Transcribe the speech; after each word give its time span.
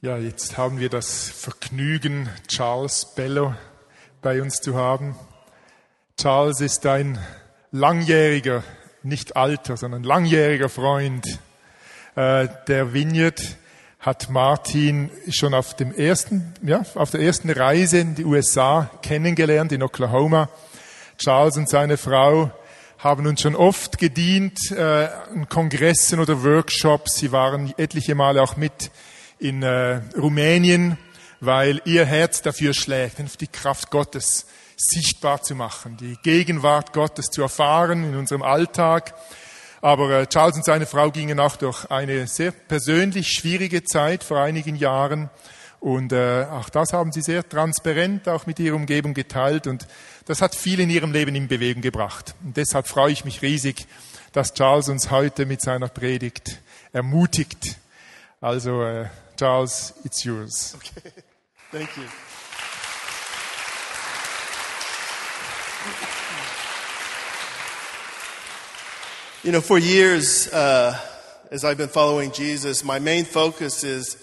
Ja, 0.00 0.16
jetzt 0.16 0.56
haben 0.56 0.78
wir 0.78 0.90
das 0.90 1.28
Vergnügen, 1.28 2.28
Charles 2.46 3.14
Bello 3.16 3.56
bei 4.22 4.40
uns 4.40 4.60
zu 4.60 4.76
haben. 4.76 5.16
Charles 6.16 6.60
ist 6.60 6.86
ein 6.86 7.18
langjähriger, 7.72 8.62
nicht 9.02 9.36
alter, 9.36 9.76
sondern 9.76 10.04
langjähriger 10.04 10.68
Freund 10.68 11.40
äh, 12.14 12.46
der 12.68 12.94
Vineyard. 12.94 13.42
Hat 13.98 14.30
Martin 14.30 15.10
schon 15.30 15.52
auf 15.52 15.74
dem 15.74 15.92
ersten, 15.92 16.54
ja, 16.62 16.84
auf 16.94 17.10
der 17.10 17.22
ersten 17.22 17.50
Reise 17.50 17.98
in 17.98 18.14
die 18.14 18.24
USA 18.24 18.88
kennengelernt, 19.02 19.72
in 19.72 19.82
Oklahoma. 19.82 20.48
Charles 21.16 21.56
und 21.56 21.68
seine 21.68 21.96
Frau 21.96 22.52
haben 22.98 23.26
uns 23.26 23.40
schon 23.40 23.56
oft 23.56 23.98
gedient 23.98 24.70
äh, 24.70 25.08
in 25.34 25.48
Kongressen 25.48 26.20
oder 26.20 26.44
Workshops. 26.44 27.16
Sie 27.16 27.32
waren 27.32 27.74
etliche 27.76 28.14
Male 28.14 28.40
auch 28.40 28.56
mit 28.56 28.92
in 29.38 29.62
äh, 29.62 30.00
Rumänien, 30.16 30.98
weil 31.40 31.80
ihr 31.84 32.04
Herz 32.04 32.42
dafür 32.42 32.74
schlägt, 32.74 33.40
die 33.40 33.46
Kraft 33.46 33.90
Gottes 33.90 34.46
sichtbar 34.76 35.42
zu 35.42 35.54
machen, 35.54 35.96
die 35.96 36.16
Gegenwart 36.22 36.92
Gottes 36.92 37.26
zu 37.26 37.42
erfahren 37.42 38.04
in 38.04 38.16
unserem 38.16 38.42
Alltag. 38.42 39.14
Aber 39.80 40.10
äh, 40.10 40.26
Charles 40.26 40.56
und 40.56 40.64
seine 40.64 40.86
Frau 40.86 41.10
gingen 41.10 41.38
auch 41.40 41.56
durch 41.56 41.90
eine 41.90 42.26
sehr 42.26 42.52
persönlich 42.52 43.28
schwierige 43.28 43.84
Zeit 43.84 44.24
vor 44.24 44.38
einigen 44.38 44.76
Jahren. 44.76 45.30
Und 45.80 46.12
äh, 46.12 46.46
auch 46.50 46.68
das 46.68 46.92
haben 46.92 47.12
sie 47.12 47.22
sehr 47.22 47.48
transparent 47.48 48.28
auch 48.28 48.46
mit 48.46 48.58
ihrer 48.58 48.74
Umgebung 48.74 49.14
geteilt. 49.14 49.68
Und 49.68 49.86
das 50.26 50.42
hat 50.42 50.54
viel 50.54 50.80
in 50.80 50.90
ihrem 50.90 51.12
Leben 51.12 51.34
in 51.36 51.46
Bewegung 51.46 51.82
gebracht. 51.82 52.34
Und 52.44 52.56
deshalb 52.56 52.88
freue 52.88 53.12
ich 53.12 53.24
mich 53.24 53.42
riesig, 53.42 53.86
dass 54.32 54.54
Charles 54.54 54.88
uns 54.88 55.10
heute 55.10 55.46
mit 55.46 55.60
seiner 55.60 55.88
Predigt 55.88 56.60
ermutigt. 56.92 57.76
Also 58.40 58.82
äh, 58.82 59.06
Charles, 59.38 59.92
it's 60.04 60.24
yours. 60.24 60.74
Okay. 60.74 61.12
Thank 61.70 61.96
you. 61.96 62.02
You 69.44 69.52
know, 69.52 69.60
for 69.60 69.78
years, 69.78 70.52
uh, 70.52 70.98
as 71.52 71.64
I've 71.64 71.78
been 71.78 71.88
following 71.88 72.32
Jesus, 72.32 72.82
my 72.82 72.98
main 72.98 73.24
focus 73.24 73.84
is 73.84 74.16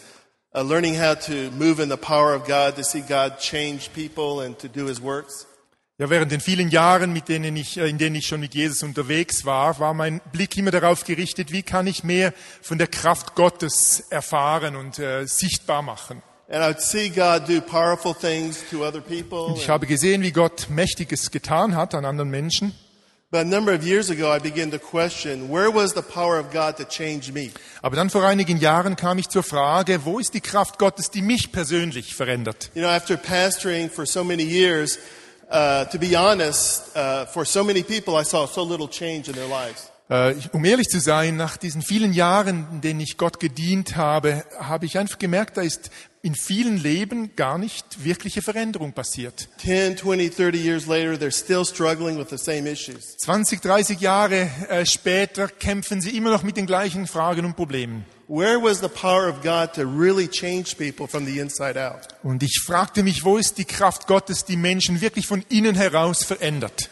uh, 0.53 0.63
learning 0.63 0.95
how 0.95 1.13
to 1.13 1.49
move 1.51 1.79
in 1.79 1.87
the 1.87 1.95
power 1.95 2.33
of 2.33 2.45
God, 2.45 2.75
to 2.75 2.83
see 2.83 2.99
God 2.99 3.39
change 3.39 3.93
people 3.93 4.41
and 4.41 4.59
to 4.59 4.67
do 4.67 4.83
His 4.83 4.99
works. 4.99 5.45
Ja, 5.97 6.09
während 6.09 6.29
den 6.29 6.41
vielen 6.41 6.67
Jahren, 6.67 7.13
mit 7.13 7.29
denen 7.29 7.55
ich, 7.55 7.77
äh, 7.77 7.87
in 7.87 7.97
denen 7.97 8.17
ich 8.17 8.27
schon 8.27 8.41
mit 8.41 8.53
Jesus 8.53 8.83
unterwegs 8.83 9.45
war, 9.45 9.79
war 9.79 9.93
mein 9.93 10.19
Blick 10.33 10.57
immer 10.57 10.71
darauf 10.71 11.05
gerichtet, 11.05 11.53
wie 11.53 11.63
kann 11.63 11.87
ich 11.87 12.03
mehr 12.03 12.33
von 12.61 12.77
der 12.77 12.87
Kraft 12.87 13.33
Gottes 13.35 14.03
erfahren 14.09 14.75
und 14.75 14.99
äh, 14.99 15.25
sichtbar 15.25 15.81
machen. 15.81 16.21
Und 16.49 16.61
ich 19.57 19.69
habe 19.69 19.87
gesehen, 19.87 20.21
wie 20.21 20.31
Gott 20.33 20.67
Mächtiges 20.69 21.31
getan 21.31 21.77
hat 21.77 21.95
an 21.95 22.03
anderen 22.03 22.29
Menschen. 22.29 22.75
But 23.31 23.39
a 23.41 23.43
number 23.45 23.73
of 23.73 23.83
years 23.83 24.11
ago, 24.11 24.33
I 24.33 24.39
began 24.39 24.71
to 24.71 24.77
question, 24.77 25.49
where 25.49 25.73
was 25.73 25.93
the 25.93 26.01
power 26.01 26.37
of 26.39 26.51
God 26.51 26.77
to 26.77 26.83
change 26.83 27.31
me? 27.31 27.51
Aber 27.81 27.95
dann 27.95 28.09
vor 28.09 28.23
einigen 28.23 28.57
Jahren 28.57 28.95
kam 28.97 29.17
ich 29.17 29.29
zur 29.29 29.43
Frage, 29.43 30.05
wo 30.05 30.19
ist 30.19 30.33
die 30.33 30.41
Kraft 30.41 30.77
Gottes, 30.77 31.09
die 31.09 31.21
mich 31.21 31.51
persönlich 31.51 32.15
verändert? 32.15 32.69
You 32.75 32.81
know, 32.81 32.89
after 32.89 33.17
pastoring 33.17 33.89
for 33.89 34.05
so 34.05 34.23
many 34.23 34.43
years, 34.43 34.99
uh, 35.49 35.85
to 35.85 35.97
be 35.97 36.15
honest, 36.15 36.95
uh, 36.95 37.25
for 37.25 37.45
so 37.45 37.63
many 37.63 37.83
people, 37.83 38.15
I 38.15 38.23
saw 38.23 38.45
so 38.47 38.63
little 38.63 38.87
change 38.87 39.29
in 39.29 39.35
their 39.35 39.47
lives. 39.47 39.91
Äh, 40.07 40.35
um 40.51 40.63
ehrlich 40.65 40.87
zu 40.87 40.99
sein, 40.99 41.35
nach 41.35 41.57
diesen 41.57 41.81
vielen 41.81 42.13
Jahren, 42.13 42.67
in 42.71 42.81
denen 42.81 42.99
ich 42.99 43.17
Gott 43.17 43.39
gedient 43.39 43.95
habe, 43.95 44.45
habe 44.59 44.85
ich 44.85 44.99
einfach 44.99 45.17
gemerkt, 45.17 45.57
da 45.57 45.61
ist 45.61 45.89
in 46.21 46.35
vielen 46.35 46.77
Leben 46.77 47.35
gar 47.35 47.57
nicht 47.57 48.03
wirkliche 48.03 48.43
Veränderung 48.43 48.93
passiert. 48.93 49.47
10, 49.57 49.97
20, 49.97 50.35
30 50.35 50.63
years 50.63 50.85
later, 50.85 51.13
they're 51.13 51.31
still 51.31 51.65
struggling 51.65 52.19
with 52.19 52.29
the 52.29 52.37
same 52.37 52.69
issues. 52.69 53.17
20, 53.17 53.61
30 53.61 53.99
Jahre 53.99 54.49
äh, 54.69 54.85
später 54.85 55.47
kämpfen 55.47 56.01
sie 56.01 56.15
immer 56.15 56.29
noch 56.29 56.43
mit 56.43 56.57
den 56.57 56.67
gleichen 56.67 57.07
Fragen 57.07 57.45
und 57.45 57.55
Problemen. 57.55 58.05
Where 58.27 58.59
was 58.59 58.79
the 58.81 58.89
power 58.89 59.27
of 59.27 59.43
God 59.43 59.73
to 59.75 59.85
really 59.85 60.27
change 60.27 60.77
people 60.77 61.07
from 61.07 61.25
the 61.25 61.39
inside 61.39 61.77
out? 61.77 62.07
Und 62.23 62.41
ich 62.41 62.61
fragte 62.65 63.03
mich, 63.03 63.23
wo 63.23 63.37
ist 63.37 63.57
die 63.57 63.65
Kraft 63.65 64.07
Gottes, 64.07 64.45
die 64.45 64.57
Menschen 64.57 64.99
wirklich 65.01 65.27
von 65.27 65.43
innen 65.49 65.75
heraus 65.75 66.23
verändert? 66.23 66.89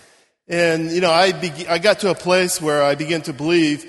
And, 0.48 0.92
you 0.92 1.00
know, 1.00 1.10
I, 1.10 1.34
I 1.68 1.80
got 1.80 2.00
to 2.02 2.10
a 2.10 2.14
place 2.14 2.62
where 2.62 2.84
I 2.84 2.96
began 2.96 3.24
to 3.24 3.34
believe 3.34 3.88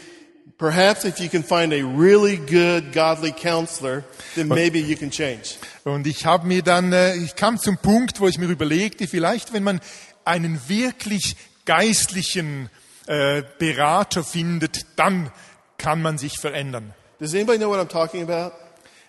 perhaps 0.57 1.05
if 1.05 1.21
you 1.21 1.29
can 1.29 1.43
find 1.43 1.73
a 1.73 1.83
really 1.83 2.37
good, 2.37 2.93
godly 2.93 3.33
counselor, 3.33 4.05
then 4.35 4.49
maybe 4.49 4.81
you 4.81 4.97
can 4.97 5.11
change. 5.11 5.57
Und 5.85 6.07
ich 6.07 6.25
habe 6.25 6.47
mir 6.47 6.63
dann, 6.63 6.93
äh, 6.93 7.17
ich 7.17 7.37
kam 7.37 7.59
zum 7.59 7.77
Punkt, 7.77 8.21
wo 8.21 8.29
ich 8.29 8.39
mir 8.39 8.47
überlegte, 8.47 9.07
vielleicht 9.07 9.53
wenn 9.53 9.65
man 9.65 9.81
einen 10.25 10.61
wirklich 10.69 11.37
geistlichen 11.67 12.71
äh, 13.07 13.43
Berater 13.59 14.25
findet, 14.25 14.87
dann 14.97 15.31
kann 15.77 16.01
man 16.01 16.19
sich 16.19 16.39
verändern. 16.41 16.95
Does 17.21 17.33
anybody 17.35 17.59
know 17.59 17.69
what 17.69 17.79
I'm 17.79 17.89
talking 17.89 18.23
about? 18.23 18.53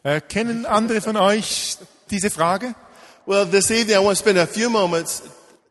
Äh, 0.03 0.21
kennen 0.21 0.67
andere 0.67 1.01
von 1.01 1.17
euch 1.17 1.77
diese 2.11 2.29
Frage? 2.29 2.75
Well, 3.25 3.47
this 3.47 3.71
evening 3.71 3.95
I 3.95 3.99
want 3.99 4.17
to 4.17 4.23
spend 4.23 4.37
a 4.37 4.45
few 4.45 4.69
moments 4.69 5.23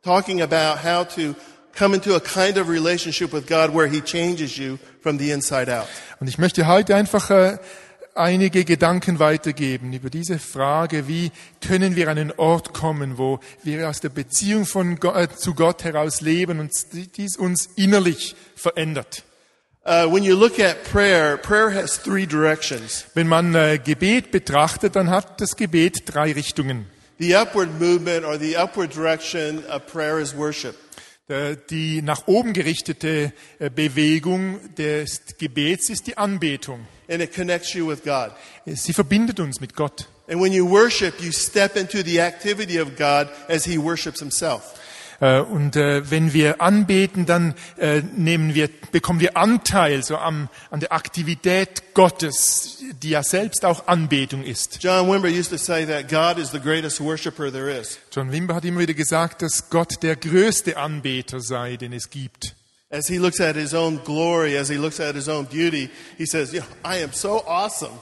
talking 0.03 0.43
about 0.43 0.78
how 0.84 1.05
to 1.15 1.37
come 1.78 1.95
into 1.95 2.17
a 2.17 2.21
kind 2.21 2.59
of 2.59 2.69
relationship 2.69 3.33
with 3.33 3.47
God 3.47 3.72
where 3.72 3.87
He 3.87 4.00
changes 4.00 4.56
you 4.56 4.78
from 5.00 5.19
the 5.19 5.31
inside 5.31 5.69
out. 5.72 5.87
Und 6.19 6.27
ich 6.27 6.39
möchte 6.39 6.67
heute 6.67 6.97
einfach 6.97 7.31
äh, 7.31 7.59
einige 8.17 8.65
Gedanken 8.65 9.21
weitergeben 9.21 9.93
über 9.93 10.11
diese 10.11 10.41
Frage, 10.41 11.06
wie 11.06 11.31
können 11.61 11.95
wir 11.95 12.09
an 12.09 12.19
einen 12.19 12.33
Ort 12.33 12.75
kommen, 12.75 13.16
wo 13.16 13.39
wir 13.62 13.89
aus 13.89 14.01
der 14.01 14.09
Beziehung 14.09 14.66
von 14.66 14.99
Gott, 14.99 15.16
äh, 15.16 15.28
zu 15.37 15.55
Gott 15.55 15.84
heraus 15.84 16.21
leben 16.21 16.59
und 16.59 16.72
dies 17.16 17.37
uns 17.37 17.66
innerlich 17.77 18.34
verändert. 18.56 19.22
Wenn 23.15 23.28
man 23.28 23.55
äh, 23.55 23.78
Gebet 23.84 24.31
betrachtet, 24.31 24.97
dann 24.97 25.11
hat 25.11 25.41
das 25.41 25.56
Gebet 25.56 26.03
drei 26.06 26.33
Richtungen. 26.33 26.87
The 27.19 27.37
upward 27.37 27.81
movement 27.81 28.25
or 28.25 28.39
the 28.39 28.56
upward 28.56 28.95
direction 28.95 29.62
of 29.71 29.87
prayer 29.87 30.19
is 30.19 30.37
worship. 30.37 30.75
Äh, 31.28 31.56
Die 31.71 32.03
nach 32.03 32.27
oben 32.27 32.53
gerichtete 32.53 33.33
äh, 33.59 33.71
Bewegung 33.71 34.59
des 34.75 35.21
Gebets 35.39 35.89
ist 35.91 36.06
die 36.06 36.16
Anbetung. 36.19 36.87
and 37.09 37.21
it 37.22 37.34
connects 37.34 37.75
you 37.75 37.87
with 37.87 38.03
God. 38.03 38.33
Sie 38.66 38.93
verbindet 38.95 39.39
uns 39.39 39.61
mit 39.61 39.75
Gott. 39.77 40.09
And 40.27 40.41
when 40.41 40.53
you 40.53 40.66
worship, 40.66 41.21
you 41.21 41.31
step 41.33 41.77
into 41.77 42.03
the 42.03 42.19
activity 42.21 42.78
of 42.81 42.97
God 42.97 43.28
as 43.49 43.65
He 43.65 43.77
worships 43.78 44.21
Himself. 44.21 44.81
Äh, 45.24 45.40
Und 45.40 45.74
äh, 45.76 46.10
wenn 46.10 46.34
wir 46.34 46.60
anbeten, 46.60 47.24
dann 47.24 47.54
äh, 47.78 48.02
nehmen 48.14 48.54
wir, 48.54 48.68
bekommen 48.92 49.20
wir 49.20 49.38
Anteil 49.38 50.02
so 50.04 50.18
am, 50.18 50.50
an 50.70 50.80
der 50.80 50.92
Aktivität 50.92 51.94
Gottes, 51.94 52.82
die 53.02 53.10
ja 53.10 53.22
selbst 53.22 53.64
auch 53.64 53.86
Anbetung 53.86 54.44
ist. 54.44 54.82
John 54.82 55.10
Wimber 55.10 55.28
used 55.28 55.50
to 55.50 55.56
say 55.56 55.86
that 55.86 56.10
God 56.10 56.36
is 56.36 56.50
the 56.50 56.60
greatest 56.60 57.00
worshiper 57.00 57.50
there 57.50 57.70
is. 57.70 57.98
John 58.12 58.32
Wimber 58.32 58.56
hat 58.56 58.66
immer 58.66 58.80
wieder 58.80 58.92
gesagt, 58.92 59.40
dass 59.40 59.70
Gott 59.70 60.02
der 60.02 60.16
größte 60.16 60.76
Anbeter 60.76 61.41
sei, 61.41 61.78
den 61.78 61.94
es 61.94 62.10
gibt. 62.10 62.54
As 62.91 63.06
he 63.06 63.16
looks 63.16 63.41
at 63.41 63.56
his 63.56 63.72
own 63.72 64.00
glory, 64.04 64.58
as 64.58 64.68
he 64.68 64.76
looks 64.76 65.00
at 65.00 65.14
his 65.14 65.28
own 65.28 65.46
beauty, 65.46 65.88
he 66.18 66.26
says, 66.26 66.52
"Yeah, 66.52 66.64
I 66.84 67.02
am 67.02 67.12
so 67.12 67.42
awesome." 67.46 67.92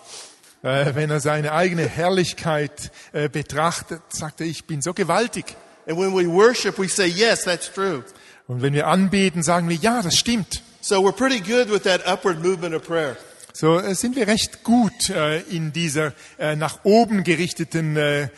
Wenn 0.63 1.11
er 1.11 1.21
seine 1.21 1.53
eigene 1.53 1.89
Herrlichkeit 1.89 2.93
betrachtet, 3.33 4.01
sagt 4.11 4.41
er, 4.41 4.47
ich 4.47 4.65
bin 4.65 4.81
so 4.81 4.95
gewaltig. 4.95 5.57
And 5.87 5.99
when 5.99 6.15
we 6.15 6.27
worship, 6.27 6.79
we 6.79 6.89
say, 6.89 7.07
"Yes, 7.07 7.45
that's 7.45 7.73
true." 7.73 8.05
Und 8.49 8.63
wenn 8.63 8.75
wir 8.75 8.87
anbeten, 8.87 9.43
sagen 9.43 9.69
wir, 9.69 9.77
ja, 9.77 10.03
das 10.03 10.17
stimmt. 10.19 10.63
So 10.81 10.97
we're 10.97 11.13
pretty 11.13 11.41
good 11.41 11.71
with 11.73 11.83
that 11.83 12.05
upward 12.07 12.43
movement 12.43 12.75
of 12.75 12.83
prayer. 12.85 13.17
So 13.53 13.79
äh, 13.79 13.95
sind 13.95 14.17
wir 14.17 14.27
recht 14.27 14.65
gut 14.65 15.11
äh, 15.11 15.41
in 15.43 15.73
dieser 15.73 16.13
äh, 16.39 16.57
nach 16.57 16.81
oben 16.85 17.23
gerichteten 17.23 17.97
äh, 17.97 18.29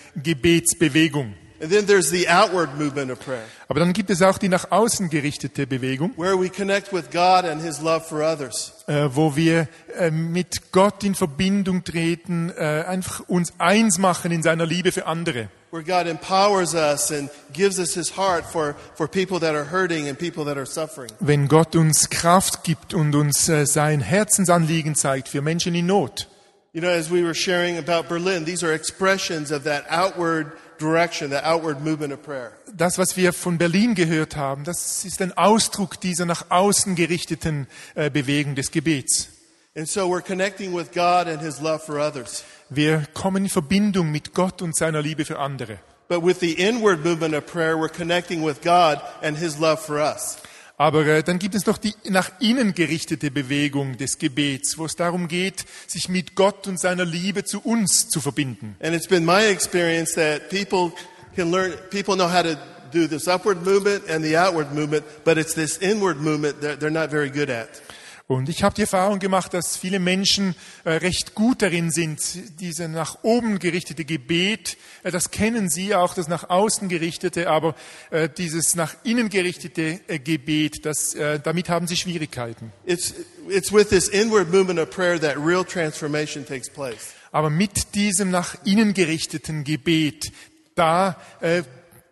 Gebetsbewegung. 0.49 1.35
And 1.63 1.73
then 1.73 1.87
there's 1.87 2.11
the 2.11 2.29
outward 2.29 2.77
movement 2.79 3.11
of 3.11 3.19
prayer, 3.21 3.45
Aber 3.69 3.81
dann 3.81 3.93
gibt 3.95 4.11
es 4.11 4.21
auch 4.21 4.37
die 4.39 4.49
nach 4.51 4.71
außen 4.71 5.09
gerichtete 5.09 5.67
Bewegung, 5.67 6.13
where 6.19 6.39
we 6.39 6.51
connect 6.51 6.93
with 6.93 7.05
God 7.11 7.45
and 7.45 7.63
His 7.63 7.81
love 7.81 8.03
for 8.07 8.21
others. 8.21 8.75
äh, 8.87 9.09
wo 9.13 9.35
wir 9.37 9.69
äh, 9.97 10.11
mit 10.11 10.73
Gott 10.73 11.03
in 11.05 11.15
Verbindung 11.15 11.83
treten, 11.85 12.51
äh, 12.51 12.85
einfach 12.87 13.21
uns 13.29 13.55
eins 13.59 13.99
machen 13.99 14.31
in 14.33 14.43
seiner 14.43 14.67
Liebe 14.67 14.93
für 14.93 15.07
andere. 15.07 15.49
Where 15.75 15.83
God 15.83 16.07
empowers 16.07 16.73
us 16.73 17.11
and 17.11 17.29
gives 17.53 17.81
us 17.81 17.95
His 17.95 18.11
heart 18.11 18.45
for, 18.47 18.75
for 18.95 19.09
people 19.09 19.41
that 19.41 19.57
are 19.57 19.65
hurting 19.65 20.07
and 20.07 20.17
people 20.17 20.45
that 20.45 20.57
are 20.57 20.67
suffering. 20.67 21.11
Wenn 21.19 21.49
Gott 21.49 21.75
uns 21.75 22.09
Kraft 22.11 22.63
gibt 22.63 22.95
und 22.95 23.17
uns 23.17 23.49
äh, 23.49 23.67
sein 23.67 24.01
Herzensanliegen 24.01 24.95
zeigt 24.95 25.27
für 25.27 25.43
Menschen 25.43 25.75
in 25.75 25.87
Not. 25.87 26.29
You 26.75 26.81
know, 26.81 26.91
as 26.91 27.11
we 27.11 27.25
were 27.25 27.35
sharing 27.35 27.77
about 27.77 28.09
Berlin, 28.09 28.45
these 28.45 28.65
are 28.65 28.73
expressions 28.73 29.51
of 29.51 29.65
that 29.65 29.85
outward 29.91 30.53
direction, 30.79 31.31
that 31.31 31.45
outward 31.45 31.85
movement 31.85 32.13
of 32.13 32.23
prayer. 32.23 32.53
Das, 32.73 32.97
was 32.97 33.17
wir 33.17 33.33
von 33.33 33.59
Berlin 33.59 33.97
gehört 33.97 34.37
haben, 34.37 34.63
das 34.63 35.05
ist 35.05 35.21
ein 35.23 35.37
Ausdruck 35.37 36.01
dieser 36.01 36.25
nach 36.25 36.51
außen 36.51 36.95
gerichteten 36.95 37.67
äh, 37.97 38.11
Bewegung 38.11 38.55
des 38.55 38.71
Gebets. 38.71 39.34
And 39.77 39.89
so 39.89 40.07
we're 40.07 40.23
connecting 40.23 40.73
with 40.73 40.93
God 40.93 41.27
and 41.27 41.41
His 41.41 41.61
love 41.61 41.83
for 41.83 41.99
others. 41.99 42.45
Wir 42.71 43.09
kommen 43.13 43.43
in 43.43 43.51
Verbindung 43.51 44.13
mit 44.13 44.33
Gott 44.33 44.63
und 44.63 44.77
seiner 44.77 45.03
Liebe 45.03 45.25
für 45.25 45.41
andere. 45.41 45.81
But 46.07 46.23
with 46.23 46.39
the 46.39 46.53
inward 46.53 47.05
movement 47.05 47.35
of 47.35 47.45
prayer, 47.45 47.77
we're 47.77 47.89
connecting 47.89 48.45
with 48.45 48.63
God 48.63 49.01
and 49.21 49.37
His 49.37 49.59
love 49.59 49.81
for 49.81 49.97
us. 49.97 50.39
Aber 50.77 51.05
äh, 51.07 51.25
dann 51.25 51.41
gibt 51.41 51.57
es 51.57 51.67
noch 51.67 51.79
die 51.79 51.93
nach 52.05 52.31
innen 52.39 52.75
gerichtete 52.75 53.33
Bewegung 53.33 53.97
des 53.97 54.19
Gebets, 54.19 54.79
wo 54.79 54.85
es 54.85 54.95
darum 54.95 55.27
geht, 55.27 55.65
sich 55.89 56.09
mit 56.09 56.37
Gott 56.37 56.69
und 56.69 56.79
seiner 56.79 57.05
Liebe 57.05 57.43
zu 57.43 57.61
uns 57.61 58.09
zu 58.09 58.21
verbinden. 58.21 58.77
And 58.81 58.95
it's 58.95 59.09
been 59.09 59.25
my 59.25 59.45
experience 59.47 60.15
that 60.15 60.51
people 60.51 60.93
can 61.35 61.51
learn, 61.51 61.73
people 61.91 62.15
know 62.15 62.29
how 62.29 62.43
to 62.43 62.57
do 62.93 63.09
this 63.09 63.27
upward 63.27 63.67
movement 63.67 64.09
and 64.09 64.25
the 64.25 64.37
outward 64.37 64.73
movement, 64.73 65.05
but 65.25 65.37
it's 65.37 65.55
this 65.55 65.79
inward 65.79 66.21
movement 66.21 66.61
that 66.61 66.79
they're 66.79 66.91
not 66.91 67.11
very 67.11 67.29
good 67.29 67.51
at. 67.51 67.83
Und 68.27 68.49
ich 68.49 68.63
habe 68.63 68.75
die 68.75 68.83
Erfahrung 68.83 69.19
gemacht, 69.19 69.53
dass 69.53 69.77
viele 69.77 69.99
Menschen 69.99 70.55
äh, 70.85 70.93
recht 70.93 71.35
gut 71.35 71.61
darin 71.61 71.91
sind, 71.91 72.21
diese 72.59 72.89
nach 72.89 73.19
oben 73.23 73.59
gerichtete 73.59 74.07
Gebet, 74.07 74.79
äh, 75.03 75.11
das 75.11 75.31
kennen 75.31 75.69
sie 75.69 75.95
auch, 75.95 76.15
das 76.15 76.27
nach 76.27 76.49
außen 76.49 76.89
gerichtete, 76.89 77.51
aber 77.51 77.75
äh, 78.11 78.31
dieses 78.31 78.77
nach 78.77 78.97
innen 79.05 79.29
gerichtete 79.29 80.01
Gebet, 80.25 80.87
das, 80.87 81.15
damit 81.43 81.69
haben 81.69 81.87
sie 81.87 81.97
Schwierigkeiten. 81.97 82.73
It's, 82.87 83.15
it's 83.49 83.73
with 83.73 83.89
this 83.89 84.09
inward 84.09 84.51
movement 84.51 84.81
of 84.81 84.91
prayer 84.91 85.21
that 85.21 85.37
real 85.37 85.65
transformation 85.65 86.47
takes 86.47 86.71
place. 86.71 87.13
Aber 87.31 87.51
mit 87.51 87.95
diesem 87.95 88.31
nach 88.31 88.57
innen 88.65 88.95
gerichteten 88.95 89.65
Gebet, 89.65 90.33
da 90.75 91.21
äh, 91.41 91.63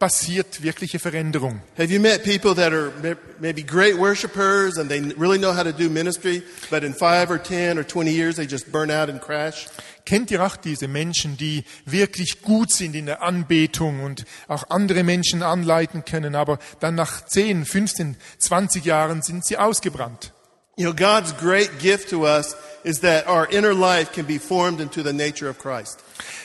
passiert 0.02 0.64
wirkliche 0.64 0.98
Veränderung. 0.98 1.60
Have 1.78 1.92
you 1.92 2.00
met 2.00 2.24
people 2.24 2.56
that 2.56 2.72
are 2.72 2.90
may- 3.00 3.14
maybe 3.38 3.62
great 3.62 3.96
worshipers 3.96 4.76
and 4.76 4.88
they 4.90 5.00
really 5.16 5.38
know 5.38 5.52
how 5.52 5.62
to 5.62 5.72
do 5.72 5.88
ministry, 5.88 6.42
but 6.70 6.82
in 6.82 6.92
five 6.92 7.30
or 7.30 7.40
10 7.40 7.78
or 7.78 7.84
20 7.84 8.10
years 8.10 8.34
they 8.34 8.44
just 8.44 8.72
burn 8.72 8.90
out 8.90 9.08
and 9.08 9.20
crash? 9.20 9.68
Kennt 10.04 10.32
ihr 10.32 10.44
auch 10.44 10.56
diese 10.56 10.88
Menschen, 10.88 11.36
die 11.36 11.62
wirklich 11.86 12.42
gut 12.42 12.72
sind 12.72 12.96
in 12.96 13.06
der 13.06 13.22
Anbetung 13.22 14.02
und 14.02 14.24
auch 14.48 14.64
andere 14.70 15.04
Menschen 15.04 15.44
anleiten 15.44 16.04
können, 16.04 16.34
aber 16.34 16.58
dann 16.80 16.96
nach 16.96 17.24
10, 17.24 17.64
15, 17.64 18.16
20 18.38 18.84
Jahren 18.84 19.22
sind 19.22 19.46
sie 19.46 19.56
ausgebrannt? 19.56 20.32
You 20.76 20.90
know, 20.90 20.94
God's 20.94 21.32
great 21.36 21.78
gift 21.78 22.10
to 22.10 22.24
us 22.24 22.56
is 22.82 23.00
that 23.02 23.28
our 23.28 23.46
inner 23.52 23.74
life 23.74 24.10
can 24.12 24.26
be 24.26 24.40
formed 24.40 24.80
into 24.80 25.02
the 25.02 25.12
nature 25.12 25.48
of 25.48 25.58
Christ. 25.58 26.00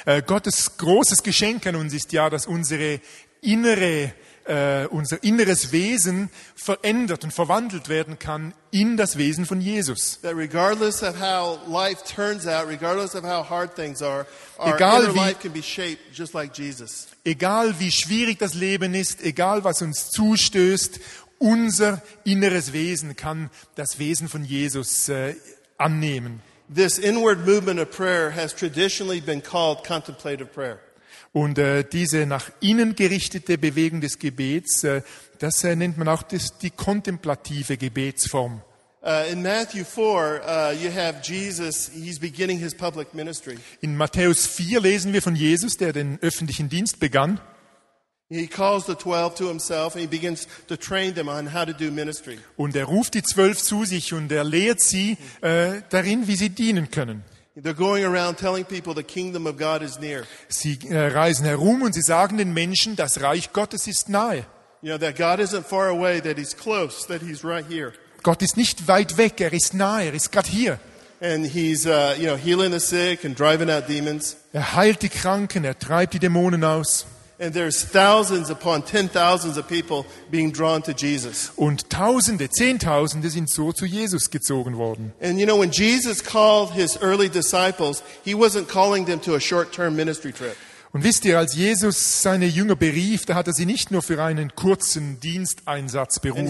Äh, 0.05 0.21
Gottes 0.21 0.77
großes 0.77 1.23
Geschenk 1.23 1.65
an 1.65 1.75
uns 1.75 1.93
ist 1.93 2.11
ja, 2.11 2.29
dass 2.29 2.45
unsere 2.45 2.99
innere, 3.47 4.13
äh, 4.45 4.85
unser 4.87 5.23
inneres 5.23 5.71
Wesen 5.71 6.29
verändert 6.55 7.23
und 7.23 7.33
verwandelt 7.33 7.89
werden 7.89 8.19
kann 8.19 8.53
in 8.71 8.95
das 8.97 9.17
Wesen 9.17 9.45
von 9.45 9.59
Jesus. 9.61 10.19
That 10.21 10.35
regardless 10.35 11.01
of 11.03 11.15
how 11.19 11.59
life 11.67 12.03
turns 12.03 12.45
out, 12.45 12.67
regardless 12.67 13.15
of 13.15 13.23
how 13.23 13.43
hard 13.49 13.75
things 13.75 14.01
are, 14.01 14.25
our 14.59 14.75
Egal 14.75 15.03
inner 15.03 15.13
wie- 15.15 15.19
life 15.19 15.39
can 15.41 15.51
be 15.53 15.63
shaped 15.63 16.01
just 16.13 16.33
like 16.33 16.53
Jesus. 16.55 17.07
Egal 17.25 17.73
wie 17.79 17.91
schwierig 17.91 18.37
das 18.39 18.53
Leben 18.53 18.93
ist, 18.93 19.21
egal 19.23 19.63
was 19.63 19.81
uns 19.81 20.09
zustößt, 20.11 20.99
unser 21.39 22.01
inneres 22.23 22.73
Wesen 22.73 23.15
kann 23.15 23.49
das 23.75 23.99
Wesen 23.99 24.27
von 24.29 24.43
Jesus 24.43 25.07
äh, 25.09 25.35
annehmen. 25.77 26.41
This 26.73 26.97
inward 26.97 27.45
movement 27.45 27.79
of 27.79 27.91
prayer 27.91 28.29
has 28.35 28.53
traditionally 28.53 29.21
been 29.21 29.41
called 29.41 29.83
contemplative 29.85 30.47
prayer. 30.53 30.79
Und 31.31 31.57
äh, 31.57 31.83
diese 31.83 32.25
nach 32.25 32.49
innen 32.59 32.95
gerichtete 32.95 33.57
Bewegung 33.57 34.01
des 34.01 34.19
Gebets, 34.19 34.83
äh, 34.83 35.01
das 35.39 35.63
äh, 35.63 35.75
nennt 35.75 35.97
man 35.97 36.07
auch 36.07 36.23
das, 36.23 36.57
die 36.57 36.71
kontemplative 36.71 37.77
Gebetsform. 37.77 38.61
Uh, 39.03 39.23
in 39.31 39.41
Matthew 39.41 39.85
4, 39.85 40.41
uh, 40.43 40.71
you 40.71 40.89
have 40.89 41.21
Jesus, 41.21 41.89
he's 41.93 42.19
beginning 42.19 42.57
his 42.57 42.73
public 42.73 43.13
ministry. 43.13 43.57
In 43.79 43.95
Matthäus 43.95 44.47
4 44.47 44.81
lesen 44.81 45.13
wir 45.13 45.21
von 45.21 45.35
Jesus, 45.35 45.77
der 45.77 45.93
den 45.93 46.17
öffentlichen 46.21 46.67
Dienst 46.67 46.99
begann. 46.99 47.39
He 48.29 48.47
calls 48.47 48.85
the 48.85 48.95
12 48.95 49.35
to 49.35 49.47
himself 49.47 49.95
and 49.95 50.01
he 50.01 50.07
begins 50.07 50.47
to 50.67 50.75
train 50.75 51.15
them 51.15 51.29
on 51.29 51.53
how 51.53 51.63
to 51.63 51.71
do 51.71 51.89
ministry. 51.91 52.37
Und 52.57 52.75
er 52.75 52.83
ruft 52.83 53.13
die 53.13 53.23
Zwölf 53.23 53.61
zu 53.61 53.85
sich 53.85 54.13
und 54.13 54.29
er 54.29 54.43
lehrt 54.43 54.81
sie 54.81 55.17
äh, 55.39 55.81
darin, 55.89 56.27
wie 56.27 56.35
sie 56.35 56.49
dienen 56.49 56.91
können. 56.91 57.23
They're 57.59 57.73
going 57.73 58.05
around 58.05 58.37
telling 58.37 58.65
people 58.65 58.93
the 58.93 59.01
kingdom 59.01 59.47
of 59.47 59.57
God 59.57 59.81
is 59.81 59.99
near. 59.99 60.25
Sie 60.47 60.77
äh, 60.89 61.07
reisen 61.07 61.43
herum 61.43 61.81
und 61.81 61.95
sie 61.95 62.03
sagen 62.03 62.37
den 62.37 62.53
Menschen, 62.53 62.95
das 62.95 63.21
Reich 63.21 63.51
Gottes 63.51 63.87
ist 63.87 64.09
nahe. 64.09 64.45
You 64.83 64.91
know, 64.91 64.97
that 64.99 65.15
God 65.17 65.39
isn't 65.39 65.65
far 65.65 65.87
away, 65.89 66.19
that 66.21 66.37
he's 66.37 66.53
close, 66.55 67.07
that 67.07 67.23
he's 67.23 67.43
right 67.43 67.65
here. 67.67 67.93
Gott 68.21 68.43
ist 68.43 68.57
nicht 68.57 68.87
weit 68.87 69.17
weg, 69.17 69.41
er 69.41 69.53
ist 69.53 69.73
nahe, 69.73 70.05
er 70.05 70.13
ist 70.13 70.31
gerade 70.31 70.47
hier. 70.47 70.79
And 71.19 71.47
he's, 71.47 71.87
uh, 71.87 72.13
you 72.19 72.27
know, 72.27 72.35
healing 72.35 72.71
the 72.71 72.79
sick 72.79 73.25
and 73.25 73.35
driving 73.35 73.71
out 73.71 73.87
demons. 73.87 74.37
Er 74.53 74.75
heilt 74.75 75.01
die 75.01 75.09
Kranken, 75.09 75.63
er 75.63 75.79
treibt 75.79 76.13
die 76.13 76.19
Dämonen 76.19 76.63
aus. 76.63 77.07
And 77.39 77.53
there's 77.53 77.83
thousands 77.83 78.49
upon 78.49 78.81
ten 78.81 79.09
thousands 79.09 79.57
of 79.57 79.67
people 79.67 80.05
being 80.31 80.51
drawn 80.51 80.81
to 80.83 80.91
Jesus. 80.91 81.51
Und 81.55 81.89
Tausende, 81.89 82.49
Zehntausende 82.49 83.29
sind 83.29 83.49
so 83.49 83.71
zu 83.71 83.85
Jesus 83.85 84.31
gezogen 84.31 84.77
worden. 84.77 85.13
And 85.21 85.39
you 85.39 85.45
know, 85.45 85.59
when 85.59 85.71
Jesus 85.71 86.23
called 86.23 86.71
his 86.71 86.97
early 87.01 87.29
disciples, 87.29 88.01
he 88.23 88.33
wasn't 88.33 88.67
calling 88.67 89.05
them 89.05 89.21
to 89.21 89.35
a 89.35 89.39
short 89.39 89.71
term 89.71 89.95
ministry 89.95 90.31
trip. 90.33 90.55
Und 90.93 91.03
wisst 91.03 91.25
ihr, 91.25 91.37
als 91.37 91.53
Jesus 91.53 92.23
seine 92.23 92.47
Jünger 92.47 92.75
berief, 92.75 93.25
da 93.25 93.35
hat 93.35 93.45
er 93.45 93.53
sie 93.53 93.67
nicht 93.67 93.91
nur 93.91 94.01
für 94.01 94.23
einen 94.23 94.55
kurzen 94.55 95.19
Diensteinsatz 95.19 96.19
berufen. 96.19 96.49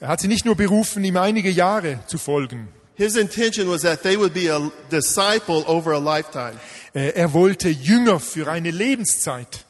Er 0.00 0.08
hat 0.08 0.20
sie 0.20 0.28
nicht 0.28 0.44
nur 0.44 0.56
berufen, 0.56 1.04
ihm 1.04 1.16
einige 1.16 1.50
Jahre 1.50 2.00
zu 2.06 2.18
folgen. 2.18 2.68
His 2.98 3.16
intention 3.16 3.68
was 3.68 3.82
that 3.82 4.02
they 4.02 4.16
would 4.16 4.34
be 4.34 4.48
a 4.48 4.70
disciple 4.90 5.64
over 5.68 5.92
a 5.92 5.98
lifetime. 5.98 6.58
Äh, 6.94 7.12
Er 7.14 7.32
wollte 7.32 7.68
Jünger 7.68 8.18
für 8.18 8.50
eine 8.50 8.72
Lebenszeit. 8.72 9.64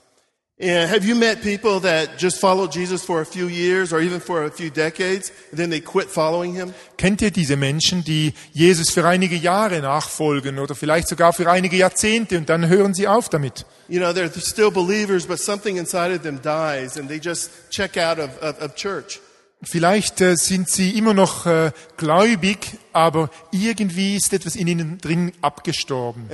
And 0.61 0.91
have 0.91 1.05
you 1.07 1.15
met 1.15 1.41
people 1.41 1.79
that 1.83 2.19
just 2.19 2.41
followed 2.41 2.73
Jesus 2.73 3.05
for 3.05 3.21
a 3.21 3.25
few 3.25 3.47
years 3.47 3.93
or 3.93 4.01
even 4.01 4.19
for 4.19 4.43
a 4.43 4.51
few 4.51 4.71
decades, 4.71 5.31
and 5.53 5.61
then 5.61 5.71
they 5.71 5.81
quit 5.81 6.09
following 6.11 6.53
him? 6.53 6.75
Kennt 6.97 7.23
ihr 7.23 7.31
diese 7.31 7.57
Menschen, 7.57 8.03
die 8.03 8.33
Jesus 8.53 8.91
für 8.91 9.07
einige 9.07 9.37
Jahre 9.37 9.79
nachfolgen 9.81 10.59
oder 10.59 10.75
vielleicht 10.75 11.07
sogar 11.07 11.33
für 11.33 11.49
einige 11.49 11.77
Jahrzehnte 11.77 12.39
und 12.39 12.49
dann 12.49 12.67
hören 12.69 12.93
sie 12.93 13.07
auf 13.07 13.29
damit? 13.29 13.67
You 13.89 14.01
know, 14.01 14.11
they're 14.11 14.33
still 14.41 14.73
believers, 14.73 15.27
but 15.27 15.39
something 15.39 15.77
inside 15.77 16.13
of 16.13 16.23
them 16.23 16.41
dies, 16.43 16.97
and 16.99 17.09
they 17.09 17.21
just 17.23 17.51
check 17.71 17.97
out 17.97 18.19
of, 18.19 18.31
of, 18.43 18.61
of 18.61 18.75
church. 18.75 19.21
Vielleicht 19.63 20.21
äh, 20.21 20.37
sind 20.37 20.71
sie 20.71 20.97
immer 20.97 21.15
noch 21.15 21.47
äh, 21.47 21.73
gläubig, 21.97 22.79
aber 22.93 23.29
irgendwie 23.51 24.17
ist 24.17 24.33
etwas 24.33 24.55
in 24.55 24.69
ihnen 24.69 24.99
drin 24.99 25.33
abgestorben. 25.41 26.29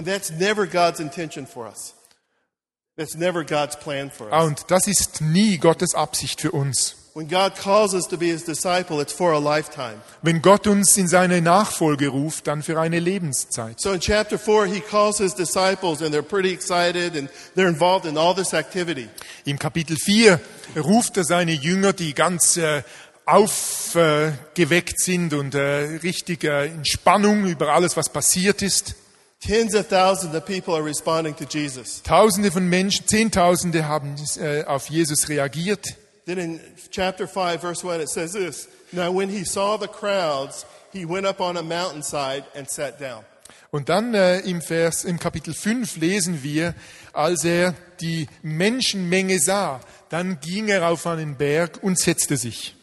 Und 4.30 4.64
das 4.68 4.86
ist 4.86 5.20
nie 5.22 5.58
Gottes 5.58 5.94
Absicht 5.94 6.40
für 6.40 6.50
uns. 6.50 6.96
When 7.16 7.28
God 7.28 7.54
calls 7.54 7.94
us 7.94 8.08
to 8.08 8.16
be 8.16 8.26
his 8.26 8.42
disciple, 8.42 9.00
it's 9.00 9.12
for 9.12 9.34
a 9.34 9.38
lifetime. 9.38 10.02
Wenn 10.22 10.42
Gott 10.42 10.66
uns 10.66 10.96
in 10.96 11.06
seine 11.06 11.40
Nachfolge 11.40 12.08
ruft, 12.08 12.48
dann 12.48 12.64
für 12.64 12.80
eine 12.80 12.98
Lebenszeit. 12.98 13.80
So 13.80 13.92
in 13.92 14.00
chapter 14.00 14.36
4, 14.36 14.66
he 14.66 14.80
calls 14.80 15.18
his 15.18 15.32
disciples, 15.32 16.02
and 16.02 16.12
they're 16.12 16.22
pretty 16.22 16.52
excited, 16.52 17.16
and 17.16 17.30
they're 17.54 17.68
involved 17.68 18.04
in 18.04 18.18
all 18.18 18.34
this 18.34 18.52
activity. 18.52 19.08
Im 19.44 19.60
Kapitel 19.60 19.96
4 19.96 20.40
ruft 20.74 21.16
er 21.16 21.22
seine 21.22 21.52
Jünger, 21.52 21.92
die 21.92 22.14
ganz 22.14 22.56
äh, 22.56 22.82
aufgeweckt 23.26 25.00
sind 25.00 25.32
und 25.32 25.54
äh, 25.54 25.98
richtig 26.02 26.44
äh, 26.44 26.66
in 26.66 26.84
Spannung 26.84 27.46
über 27.46 27.72
alles, 27.72 27.96
was 27.96 28.08
passiert 28.08 28.62
ist. 28.62 28.94
Tens 29.40 29.74
of 29.74 29.88
thousands 29.88 30.34
of 30.34 30.46
people 30.46 30.74
are 30.74 30.84
responding 30.84 31.36
to 31.36 31.44
Jesus. 31.44 32.02
Tausende 32.02 32.50
von 32.50 32.66
Menschen, 32.66 33.06
Zehntausende 33.06 33.86
haben 33.86 34.16
äh, 34.40 34.64
auf 34.64 34.88
Jesus 34.88 35.28
reagiert. 35.28 35.96
Then 36.26 36.38
in 36.38 36.60
chapter 36.90 37.28
5, 37.28 37.60
verse 37.60 37.84
1, 37.84 38.00
it 38.00 38.08
says 38.08 38.32
this 38.32 38.68
Now, 38.92 39.10
when 39.10 39.28
he 39.28 39.44
saw 39.44 39.76
the 39.76 39.88
crowds, 39.88 40.64
he 40.92 41.04
went 41.04 41.26
up 41.26 41.40
on 41.40 41.56
a 41.56 41.62
mountainside 41.62 42.44
and 42.54 42.70
sat 42.70 42.98
down. 42.98 43.24
Und 43.70 43.88
dann 43.88 44.14
äh, 44.14 44.38
im 44.40 44.62
Vers, 44.62 45.04
im 45.04 45.18
Kapitel 45.18 45.52
5 45.52 45.96
lesen 45.96 46.42
wir, 46.42 46.74
als 47.12 47.44
er 47.44 47.74
die 48.00 48.28
Menschenmenge 48.42 49.40
sah, 49.40 49.80
dann 50.10 50.38
ging 50.40 50.68
er 50.68 50.88
auf 50.88 51.06
einen 51.06 51.36
Berg 51.36 51.82
und 51.82 51.98
setzte 51.98 52.36
sich. 52.36 52.76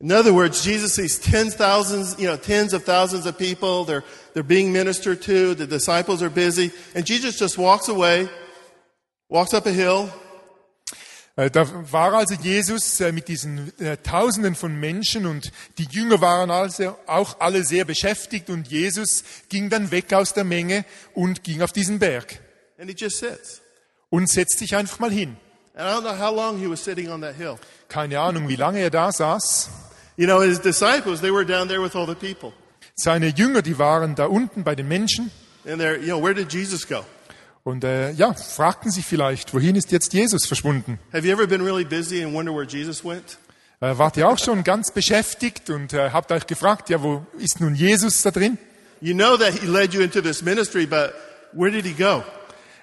In 0.00 0.12
other 0.12 0.34
words, 0.34 0.62
Jesus 0.62 0.94
sees 0.94 1.18
tens 1.18 1.54
thousands, 1.54 2.16
you 2.18 2.26
know, 2.26 2.36
tens 2.36 2.74
of 2.74 2.84
thousands 2.84 3.24
of 3.24 3.38
people. 3.38 3.84
They're, 3.84 4.04
they're 4.34 4.42
being 4.42 4.72
ministered 4.72 5.22
to. 5.22 5.54
The 5.54 5.66
disciples 5.66 6.22
are 6.22 6.28
busy. 6.28 6.70
And 6.94 7.06
Jesus 7.06 7.38
just 7.38 7.56
walks 7.56 7.88
away, 7.88 8.28
walks 9.30 9.54
up 9.54 9.64
a 9.66 9.72
hill, 9.72 10.10
Äh, 11.36 11.50
Da 11.50 11.92
war 11.92 12.14
also 12.14 12.34
Jesus 12.34 12.98
äh, 13.00 13.12
mit 13.12 13.28
diesen 13.28 13.78
äh, 13.78 13.98
Tausenden 13.98 14.54
von 14.54 14.74
Menschen 14.74 15.26
und 15.26 15.52
die 15.78 15.86
Jünger 15.90 16.20
waren 16.20 16.50
also 16.50 16.96
auch 17.06 17.40
alle 17.40 17.62
sehr 17.62 17.84
beschäftigt 17.84 18.48
und 18.48 18.68
Jesus 18.68 19.22
ging 19.48 19.68
dann 19.68 19.90
weg 19.90 20.12
aus 20.14 20.32
der 20.32 20.44
Menge 20.44 20.84
und 21.14 21.44
ging 21.44 21.60
auf 21.60 21.72
diesen 21.72 21.98
Berg 21.98 22.40
und 24.08 24.30
setzt 24.30 24.58
sich 24.58 24.76
einfach 24.76 24.98
mal 24.98 25.10
hin. 25.10 25.36
And 25.76 25.86
I 25.86 25.92
don't 25.92 26.04
know 26.04 26.18
how 26.18 26.34
long 26.34 26.58
he 26.58 26.66
was 26.66 26.80
sitting 26.82 27.10
on 27.10 27.20
that 27.20 27.36
hill. 27.36 27.58
Keine 27.88 28.18
Ahnung, 28.18 28.48
wie 28.48 28.56
lange 28.56 28.80
er 28.80 28.90
da 28.90 29.12
saß. 29.12 29.68
You 30.16 30.26
know, 30.26 30.40
his 30.40 30.58
disciples, 30.58 31.20
they 31.20 31.30
were 31.30 31.44
down 31.44 31.68
there 31.68 31.82
with 31.82 31.94
all 31.94 32.06
the 32.06 32.14
people. 32.14 32.52
Seine 32.94 33.28
Jünger, 33.28 33.60
die 33.60 33.78
waren 33.78 34.14
da 34.14 34.26
unten 34.26 34.64
bei 34.64 34.74
den 34.74 34.88
Menschen 34.88 35.30
And 35.66 35.80
they're, 35.80 35.98
you 35.98 36.06
know, 36.06 36.22
where 36.22 36.34
did 36.34 36.52
Jesus 36.52 36.86
go? 36.86 37.04
und 37.64 37.82
äh, 37.82 38.12
ja, 38.12 38.32
fragten 38.32 38.92
sich 38.92 39.04
vielleicht, 39.04 39.52
wohin 39.52 39.74
ist 39.74 39.90
jetzt 39.90 40.12
Jesus 40.12 40.46
verschwunden? 40.46 41.00
Have 41.12 41.26
you 41.26 41.32
ever 41.32 41.48
been 41.48 41.60
really 41.60 41.84
busy 41.84 42.22
and 42.22 42.32
wonder 42.32 42.52
where 42.54 42.64
Jesus 42.64 43.04
went? 43.04 43.38
Äh, 43.80 43.98
wart 43.98 44.16
ihr 44.16 44.28
auch 44.28 44.38
schon 44.38 44.62
ganz 44.62 44.92
beschäftigt 44.92 45.68
und 45.68 45.92
äh, 45.92 46.10
habt 46.10 46.30
euch 46.30 46.46
gefragt, 46.46 46.88
ja, 46.90 47.02
wo 47.02 47.26
ist 47.38 47.60
nun 47.60 47.74
Jesus 47.74 48.22
da 48.22 48.30
drin? 48.30 48.56
You 49.00 49.14
know 49.14 49.36
that 49.36 49.52
he 49.52 49.66
led 49.66 49.92
you 49.92 50.00
into 50.00 50.20
this 50.22 50.42
ministry, 50.42 50.86
but 50.86 51.12
where 51.52 51.70
did 51.70 51.84
he 51.84 51.92
go? 51.92 52.22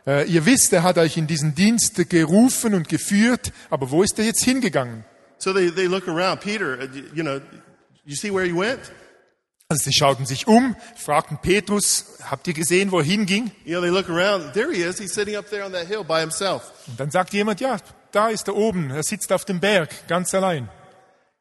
Äh, 0.05 0.27
ihr 0.29 0.45
wisst, 0.45 0.73
er 0.73 0.83
hat 0.83 0.97
euch 0.97 1.17
in 1.17 1.27
diesen 1.27 1.55
Dienst 1.55 2.09
gerufen 2.09 2.73
und 2.73 2.89
geführt, 2.89 3.53
aber 3.69 3.89
wo 3.91 4.03
ist 4.03 4.19
er 4.19 4.25
jetzt 4.25 4.43
hingegangen? 4.43 5.05
So 5.37 5.53
they, 5.53 5.71
they 5.71 5.87
look 5.87 6.07
around. 6.07 6.41
Peter, 6.41 6.79
uh, 6.79 6.87
you 7.13 7.23
know, 7.23 7.39
you 8.05 8.15
see 8.15 8.31
where 8.31 8.45
he 8.45 8.53
went? 8.53 8.79
Also 9.69 9.85
sie 9.85 9.93
schauten 9.93 10.25
sich 10.25 10.47
um, 10.47 10.75
fragten 10.95 11.37
Petrus, 11.41 12.17
habt 12.29 12.47
ihr 12.47 12.53
gesehen, 12.53 12.91
wo 12.91 12.99
er 12.99 13.05
hinging? 13.05 13.51
You 13.65 13.79
know, 13.79 13.81
they 13.81 13.89
look 13.89 14.09
around. 14.09 14.53
There 14.53 14.71
he 14.71 14.81
is. 14.81 14.99
He's 14.99 15.13
sitting 15.13 15.35
up 15.35 15.49
there 15.49 15.65
on 15.65 15.71
that 15.71 15.87
hill 15.87 16.03
by 16.03 16.19
himself. 16.19 16.71
Und 16.87 16.99
dann 16.99 17.11
sagt 17.11 17.33
jemand, 17.33 17.59
ja, 17.61 17.77
da 18.11 18.29
ist 18.29 18.47
er 18.47 18.55
oben, 18.55 18.91
er 18.91 19.03
sitzt 19.03 19.31
auf 19.33 19.45
dem 19.45 19.59
Berg, 19.59 19.89
ganz 20.07 20.33
allein. 20.33 20.69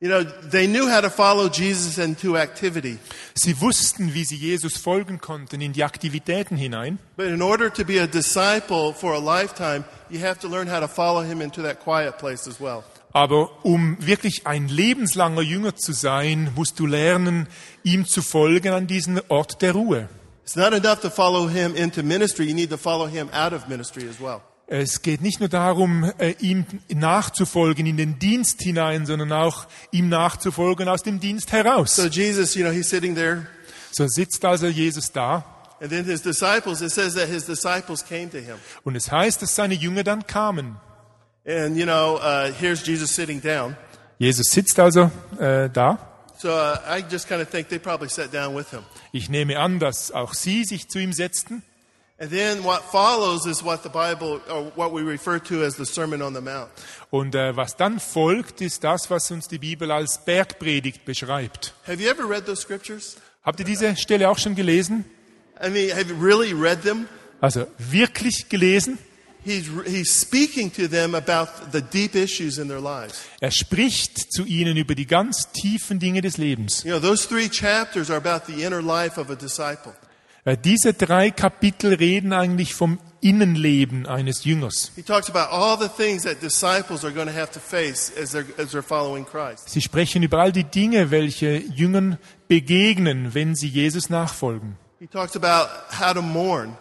You 0.02 0.08
know, 0.08 0.24
they 0.24 0.66
knew 0.66 0.88
how 0.88 1.00
to 1.00 1.10
follow 1.10 1.48
Jesus 1.48 1.96
into 1.96 2.36
activity. 2.36 2.98
Sie 3.34 3.60
wussten, 3.60 4.14
wie 4.14 4.24
sie 4.24 4.34
Jesus 4.34 4.76
folgen 4.76 5.20
konnten 5.20 5.60
in 5.60 5.72
die 5.72 5.84
Aktivitäten 5.84 6.56
hinein. 6.56 6.98
But 7.16 7.26
in 7.26 7.40
order 7.40 7.70
to 7.70 7.84
be 7.84 8.00
a 8.00 8.08
disciple 8.08 8.92
for 8.94 9.14
a 9.14 9.20
lifetime, 9.20 9.84
you 10.10 10.18
have 10.18 10.40
to 10.40 10.48
learn 10.48 10.66
how 10.66 10.80
to 10.80 10.88
follow 10.88 11.22
him 11.22 11.40
into 11.40 11.62
that 11.62 11.78
quiet 11.84 12.18
place 12.18 12.48
as 12.48 12.60
well. 12.60 12.82
Aber 13.12 13.50
um 13.62 13.96
wirklich 14.00 14.44
ein 14.44 14.66
lebenslanger 14.66 15.42
Jünger 15.42 15.76
zu 15.76 15.92
sein, 15.92 16.50
musst 16.56 16.80
du 16.80 16.86
lernen, 16.86 17.46
ihm 17.84 18.04
zu 18.04 18.22
folgen 18.22 18.72
an 18.72 18.88
diesen 18.88 19.20
Ort 19.28 19.62
der 19.62 19.74
Ruhe. 19.74 20.08
It's 20.42 20.56
not 20.56 20.72
enough 20.72 21.00
to 21.02 21.10
follow 21.10 21.46
him 21.46 21.76
into 21.76 22.02
ministry, 22.02 22.46
you 22.46 22.54
need 22.54 22.70
to 22.70 22.76
follow 22.76 23.06
him 23.06 23.28
out 23.32 23.52
of 23.52 23.68
ministry 23.68 24.08
as 24.08 24.18
well. 24.20 24.42
Es 24.74 25.02
geht 25.02 25.20
nicht 25.20 25.38
nur 25.38 25.50
darum, 25.50 26.10
äh, 26.16 26.34
ihm 26.40 26.64
nachzufolgen 26.88 27.84
in 27.84 27.98
den 27.98 28.18
Dienst 28.18 28.62
hinein, 28.62 29.04
sondern 29.04 29.30
auch 29.30 29.66
ihm 29.90 30.08
nachzufolgen 30.08 30.88
aus 30.88 31.02
dem 31.02 31.20
Dienst 31.20 31.52
heraus. 31.52 31.94
So 31.94 32.06
Jesus, 32.06 32.54
you 32.54 32.64
know, 32.64 32.72
he's 32.72 32.88
sitting 32.88 33.14
there, 33.14 33.46
So 33.90 34.06
sitzt 34.08 34.42
also 34.46 34.68
Jesus 34.68 35.12
da 35.12 35.44
and 35.78 35.90
then 35.90 36.06
his 36.06 36.22
disciples, 36.22 36.80
it 36.80 36.90
says 36.90 37.12
that 37.16 37.28
his 37.28 37.44
disciples 37.44 38.02
came 38.02 38.30
to 38.30 38.38
him. 38.38 38.56
und 38.82 38.96
es 38.96 39.12
heißt, 39.12 39.42
dass 39.42 39.54
seine 39.54 39.74
Jünger 39.74 40.04
dann 40.04 40.26
kamen. 40.26 40.76
And, 41.44 41.76
you 41.76 41.84
know, 41.84 42.16
uh, 42.22 42.50
here's 42.58 42.82
Jesus 42.86 43.14
sitting 43.14 43.42
down. 43.42 43.76
Jesus 44.18 44.52
sitzt 44.52 44.78
also 44.80 45.10
äh, 45.38 45.68
da. 45.68 45.98
So 46.38 46.48
uh, 46.48 46.78
I 46.88 47.04
just 47.10 47.28
kind 47.28 47.42
of 47.42 47.50
think 47.50 47.68
they 47.68 47.78
probably 47.78 48.08
sat 48.08 48.32
down 48.32 48.56
with 48.56 48.70
him. 48.70 48.80
Ich 49.12 49.28
nehme 49.28 49.58
an, 49.58 49.80
dass 49.80 50.12
auch 50.12 50.32
sie 50.32 50.64
sich 50.64 50.88
zu 50.88 50.98
ihm 50.98 51.12
setzten. 51.12 51.62
And 52.22 52.30
then 52.30 52.62
what 52.62 52.82
follows 52.84 53.46
is 53.46 53.64
what 53.64 53.82
the 53.82 53.88
Bible, 53.88 54.40
or 54.48 54.70
what 54.76 54.92
we 54.92 55.02
refer 55.02 55.40
to 55.40 55.64
as 55.64 55.74
the 55.74 55.84
Sermon 55.84 56.22
on 56.22 56.34
the 56.34 56.40
Mount. 56.40 56.70
Und 57.10 57.34
äh, 57.34 57.56
was 57.56 57.74
dann 57.74 57.98
folgt, 57.98 58.60
ist 58.60 58.84
das, 58.84 59.10
was 59.10 59.28
uns 59.32 59.48
die 59.48 59.58
Bibel 59.58 59.90
als 59.90 60.24
Bergpredigt 60.24 61.04
beschreibt. 61.04 61.74
Have 61.84 62.00
you 62.00 62.08
ever 62.08 62.24
read 62.30 62.46
those 62.46 62.62
scriptures? 62.62 63.16
Habt 63.42 63.58
ihr 63.58 63.66
diese 63.66 63.96
Stelle 63.96 64.30
auch 64.30 64.38
schon 64.38 64.54
gelesen? 64.54 65.04
I 65.60 65.68
mean, 65.68 65.90
have 65.90 66.08
you 66.08 66.14
really 66.14 66.52
read 66.52 66.82
them? 66.84 67.08
Also 67.40 67.66
wirklich 67.78 68.48
gelesen? 68.48 68.98
He's, 69.44 69.68
he's 69.84 70.20
speaking 70.20 70.72
to 70.74 70.86
them 70.86 71.16
about 71.16 71.48
the 71.72 71.82
deep 71.82 72.14
issues 72.14 72.58
in 72.58 72.68
their 72.68 72.80
lives. 72.80 73.20
Er 73.40 73.50
spricht 73.50 74.32
zu 74.32 74.44
ihnen 74.44 74.76
über 74.76 74.94
die 74.94 75.08
ganz 75.08 75.50
tiefen 75.50 75.98
Dinge 75.98 76.20
des 76.20 76.36
Lebens. 76.36 76.84
You 76.84 76.92
know, 76.92 77.00
those 77.00 77.26
three 77.26 77.48
chapters 77.48 78.10
are 78.10 78.16
about 78.16 78.46
the 78.46 78.62
inner 78.62 78.80
life 78.80 79.18
of 79.20 79.28
a 79.28 79.34
disciple. 79.34 79.92
Äh, 80.44 80.56
diese 80.56 80.92
drei 80.92 81.30
Kapitel 81.30 81.94
reden 81.94 82.32
eigentlich 82.32 82.74
vom 82.74 82.98
Innenleben 83.20 84.06
eines 84.06 84.44
Jüngers. 84.44 84.90
He 84.96 85.02
talks 85.02 85.30
about 85.30 85.54
all 85.54 85.78
the 85.78 85.88
things 85.88 86.24
that 86.24 86.42
disciples 86.42 87.04
are 87.04 87.12
going 87.12 87.28
to 87.28 87.34
have 87.34 87.52
to 87.52 87.60
face 87.60 88.12
as 88.20 88.32
they're, 88.32 88.46
as 88.58 88.72
they're 88.72 88.82
following 88.82 89.24
Christ. 89.24 89.68
Sie 89.68 89.80
sprechen 89.80 90.24
über 90.24 90.40
all 90.40 90.50
die 90.50 90.64
Dinge, 90.64 91.12
welche 91.12 91.58
Jüngern 91.58 92.18
begegnen, 92.48 93.34
wenn 93.34 93.54
sie 93.54 93.68
Jesus 93.68 94.10
nachfolgen. 94.10 94.76
He 94.98 95.06
talks 95.06 95.36
about 95.36 95.68
how 96.00 96.12
to 96.12 96.22
mourn. 96.22 96.76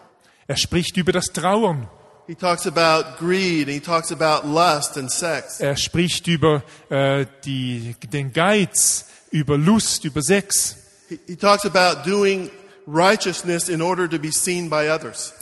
Er 0.48 0.56
spricht 0.56 0.96
über 0.96 1.12
das 1.12 1.26
Trauern. 1.26 1.88
He 2.26 2.34
talks 2.34 2.66
about 2.66 3.16
greed. 3.18 3.68
And 3.68 3.74
he 3.74 3.80
talks 3.80 4.10
about 4.10 4.46
lust 4.46 4.96
and 4.96 5.08
sex. 5.08 5.60
Er 5.60 5.76
spricht 5.76 6.26
über 6.26 6.64
äh, 6.88 7.26
die, 7.44 7.94
den 8.12 8.32
Geiz, 8.32 9.06
über 9.30 9.56
Lust, 9.56 10.04
über 10.04 10.22
Sex. 10.22 10.76
He, 11.08 11.20
he 11.26 11.36
talks 11.36 11.64
about 11.64 12.02
doing 12.08 12.50
righteousness 12.86 13.68
in 13.68 13.82
order 13.82 14.08
to 14.08 14.18
be 14.18 14.30
seen 14.32 14.68
by 14.68 14.88
others. 14.90 15.32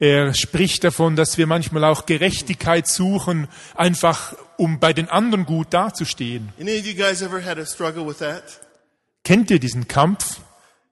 Er 0.00 0.34
spricht 0.34 0.82
davon, 0.84 1.16
dass 1.16 1.38
wir 1.38 1.46
manchmal 1.46 1.84
auch 1.84 2.04
Gerechtigkeit 2.04 2.88
suchen, 2.88 3.48
einfach 3.76 4.34
um 4.56 4.80
bei 4.80 4.92
den 4.92 5.08
anderen 5.08 5.46
gut 5.46 5.68
dazustehen. 5.70 6.52
Any 6.60 6.78
of 6.78 6.86
you 6.86 6.94
guys 6.94 7.22
ever 7.22 7.44
had 7.44 7.58
a 7.58 7.64
struggle 7.64 8.06
with 8.06 8.18
that? 8.18 8.42
Kennt 9.22 9.50
ihr 9.50 9.58
diesen 9.58 9.88
Kampf? 9.88 10.40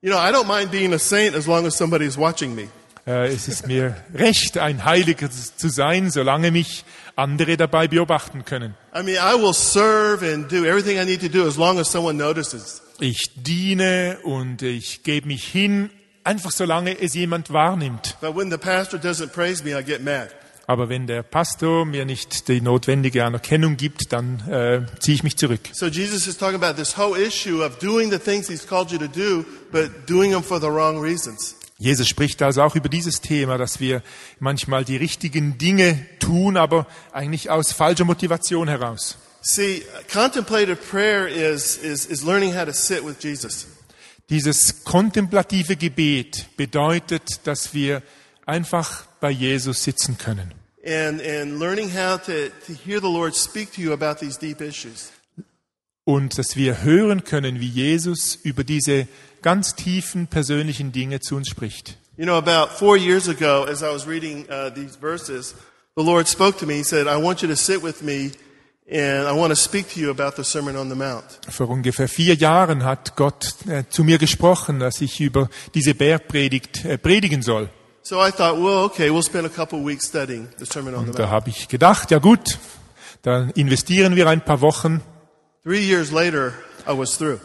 You 0.01 0.09
know, 0.09 0.17
I 0.17 0.31
don't 0.31 0.47
mind 0.47 0.71
being 0.71 0.93
a 0.93 0.99
saint 0.99 1.35
as 1.35 1.47
long 1.47 1.65
as 1.65 1.77
somebody 1.77 2.05
is 2.05 2.17
watching 2.17 2.55
me. 2.55 2.69
Äh, 3.05 3.27
es 3.27 3.47
ist 3.47 3.67
mir 3.67 3.97
recht, 4.13 4.57
ein 4.57 4.85
Heiliger 4.85 5.29
zu 5.29 5.69
sein, 5.69 6.09
solange 6.09 6.51
mich 6.51 6.85
andere 7.15 7.57
dabei 7.57 7.87
beobachten 7.87 8.45
können. 8.45 8.75
I 8.95 9.03
mean, 9.03 9.17
I 9.17 9.35
will 9.35 9.53
serve 9.53 10.23
and 10.23 10.51
do 10.51 10.65
everything 10.65 10.99
I 10.99 11.05
need 11.05 11.21
to 11.21 11.29
do 11.29 11.47
as 11.47 11.57
long 11.57 11.79
as 11.79 11.91
someone 11.91 12.17
notices. 12.17 12.81
Ich 12.99 13.31
diene 13.35 14.19
und 14.23 14.61
ich 14.61 15.03
gebe 15.03 15.27
mich 15.27 15.45
hin, 15.45 15.89
einfach 16.23 16.51
solange 16.51 16.99
es 16.99 17.13
jemand 17.13 17.51
wahrnimmt. 17.51 18.17
But 18.21 18.35
when 18.35 18.49
the 18.49 18.57
pastor 18.57 18.99
doesn't 18.99 19.33
praise 19.33 19.63
me, 19.63 19.77
I 19.77 19.83
get 19.83 20.03
mad. 20.03 20.29
Aber 20.65 20.87
wenn 20.87 21.07
der 21.07 21.23
Pastor 21.23 21.85
mir 21.85 22.05
nicht 22.05 22.47
die 22.47 22.61
notwendige 22.61 23.25
Anerkennung 23.25 23.75
gibt, 23.75 24.13
dann 24.13 24.39
äh, 24.49 24.85
ziehe 24.99 25.15
ich 25.15 25.23
mich 25.23 25.35
zurück. 25.35 25.59
So 25.73 25.87
Jesus 25.87 26.25
is 26.25 26.37
talking 26.37 26.55
about 26.55 26.81
this 26.81 26.97
whole 26.97 27.19
issue 27.19 27.63
of 27.63 27.79
doing 27.79 28.09
the 28.09 28.17
things 28.17 28.47
he's 28.47 28.65
called 28.65 28.89
you 28.89 28.97
to 28.97 29.07
do, 29.07 29.45
but 29.73 30.07
doing 30.07 30.31
them 30.31 30.41
for 30.41 30.61
the 30.61 30.67
wrong 30.67 31.01
reasons. 31.01 31.57
Jesus 31.77 32.07
spricht 32.07 32.41
also 32.41 32.61
auch 32.61 32.75
über 32.75 32.89
dieses 32.89 33.21
Thema, 33.21 33.57
dass 33.57 33.79
wir 33.79 34.01
manchmal 34.39 34.85
die 34.85 34.95
richtigen 34.95 35.57
Dinge 35.57 36.05
tun, 36.19 36.55
aber 36.55 36.87
eigentlich 37.11 37.49
aus 37.49 37.71
falscher 37.71 38.05
Motivation 38.05 38.67
heraus. 38.67 39.17
See, 39.41 39.83
contemplative 40.11 40.77
prayer 40.77 41.27
is, 41.27 41.75
is, 41.77 42.05
is 42.05 42.23
learning 42.23 42.55
how 42.55 42.65
to 42.65 42.71
sit 42.71 43.05
with 43.05 43.15
Jesus. 43.21 43.67
Dieses 44.29 44.85
kontemplative 44.85 45.75
Gebet 45.75 46.55
bedeutet, 46.55 47.41
dass 47.43 47.73
wir 47.73 48.01
einfach 48.45 49.05
bei 49.19 49.31
Jesus 49.31 49.83
sitzen 49.83 50.17
können 50.17 50.53
and, 50.83 51.21
and 51.21 51.59
learning 51.59 51.89
how 51.89 52.17
to, 52.17 52.49
to 52.65 52.73
hear 52.73 52.99
the 52.99 53.09
Lord 53.09 53.35
speak 53.35 53.71
to 53.73 53.81
you 53.81 53.93
about 53.93 54.19
these 54.19 54.37
deep 54.37 54.61
issues. 54.61 55.11
und 56.05 56.37
dass 56.37 56.57
wir 56.57 56.83
hören 56.83 57.23
können, 57.23 57.61
wie 57.61 57.69
Jesus 57.69 58.35
über 58.35 58.65
diese 58.65 59.07
ganz 59.43 59.75
tiefen 59.75 60.25
persönlichen 60.25 60.91
Dinge 60.91 61.19
zu 61.19 61.35
uns 61.35 61.47
spricht. 61.49 61.97
You 62.17 62.25
know, 62.25 62.37
about 62.37 62.71
four 62.75 62.97
years 62.97 63.27
ago, 63.29 63.65
as 63.69 63.81
I 63.83 63.91
was 63.93 64.07
reading 64.07 64.45
uh, 64.49 64.71
these 64.73 64.95
verses, 64.99 65.53
the 65.95 66.03
Lord 66.03 66.27
spoke 66.27 66.57
to 66.59 66.65
me. 66.65 66.75
He 66.77 66.83
said, 66.83 67.05
I 67.07 67.21
want 67.21 67.41
you 67.43 67.47
to 67.49 67.55
sit 67.55 67.83
with 67.83 68.01
me 68.01 68.31
and 68.91 69.27
I 69.27 69.31
want 69.31 69.49
to 69.51 69.55
speak 69.55 69.89
to 69.93 69.99
you 69.99 70.09
about 70.11 70.35
the 70.35 70.43
Sermon 70.43 70.75
on 70.75 70.89
the 70.89 70.95
Mount. 70.95 71.23
Vor 71.49 71.69
ungefähr 71.69 72.07
vier 72.07 72.35
Jahren 72.35 72.83
hat 72.83 73.15
Gott 73.15 73.55
äh, 73.67 73.83
zu 73.89 74.03
mir 74.03 74.17
gesprochen, 74.17 74.79
dass 74.79 75.01
ich 75.01 75.19
über 75.21 75.49
diese 75.73 75.95
Bergpredigt 75.95 76.85
äh, 76.85 76.97
predigen 76.97 77.41
soll. 77.41 77.69
So 78.03 78.17
I 78.21 78.31
thought, 78.31 78.57
well, 78.57 78.83
okay, 78.83 79.09
we'll 79.09 79.23
spend 79.23 79.45
a 79.45 79.49
couple 79.49 79.79
of 79.79 79.85
weeks 79.85 80.05
studying 80.07 80.49
the 80.59 80.65
Sermon 80.65 80.93
on 80.93 81.05
the 81.05 81.09
Und 81.11 81.19
da 81.19 81.23
Mount. 81.23 81.31
habe 81.31 81.49
ich 81.49 81.67
gedacht, 81.69 82.11
ja 82.11 82.19
gut, 82.19 82.59
dann 83.23 83.49
investieren 83.51 84.15
wir 84.15 84.27
ein 84.27 84.43
paar 84.43 84.61
Wochen 84.61 85.01
Three 85.63 85.79
years 85.79 86.11
later, 86.11 86.53
I 86.85 86.91
was 86.95 87.17
through. 87.17 87.39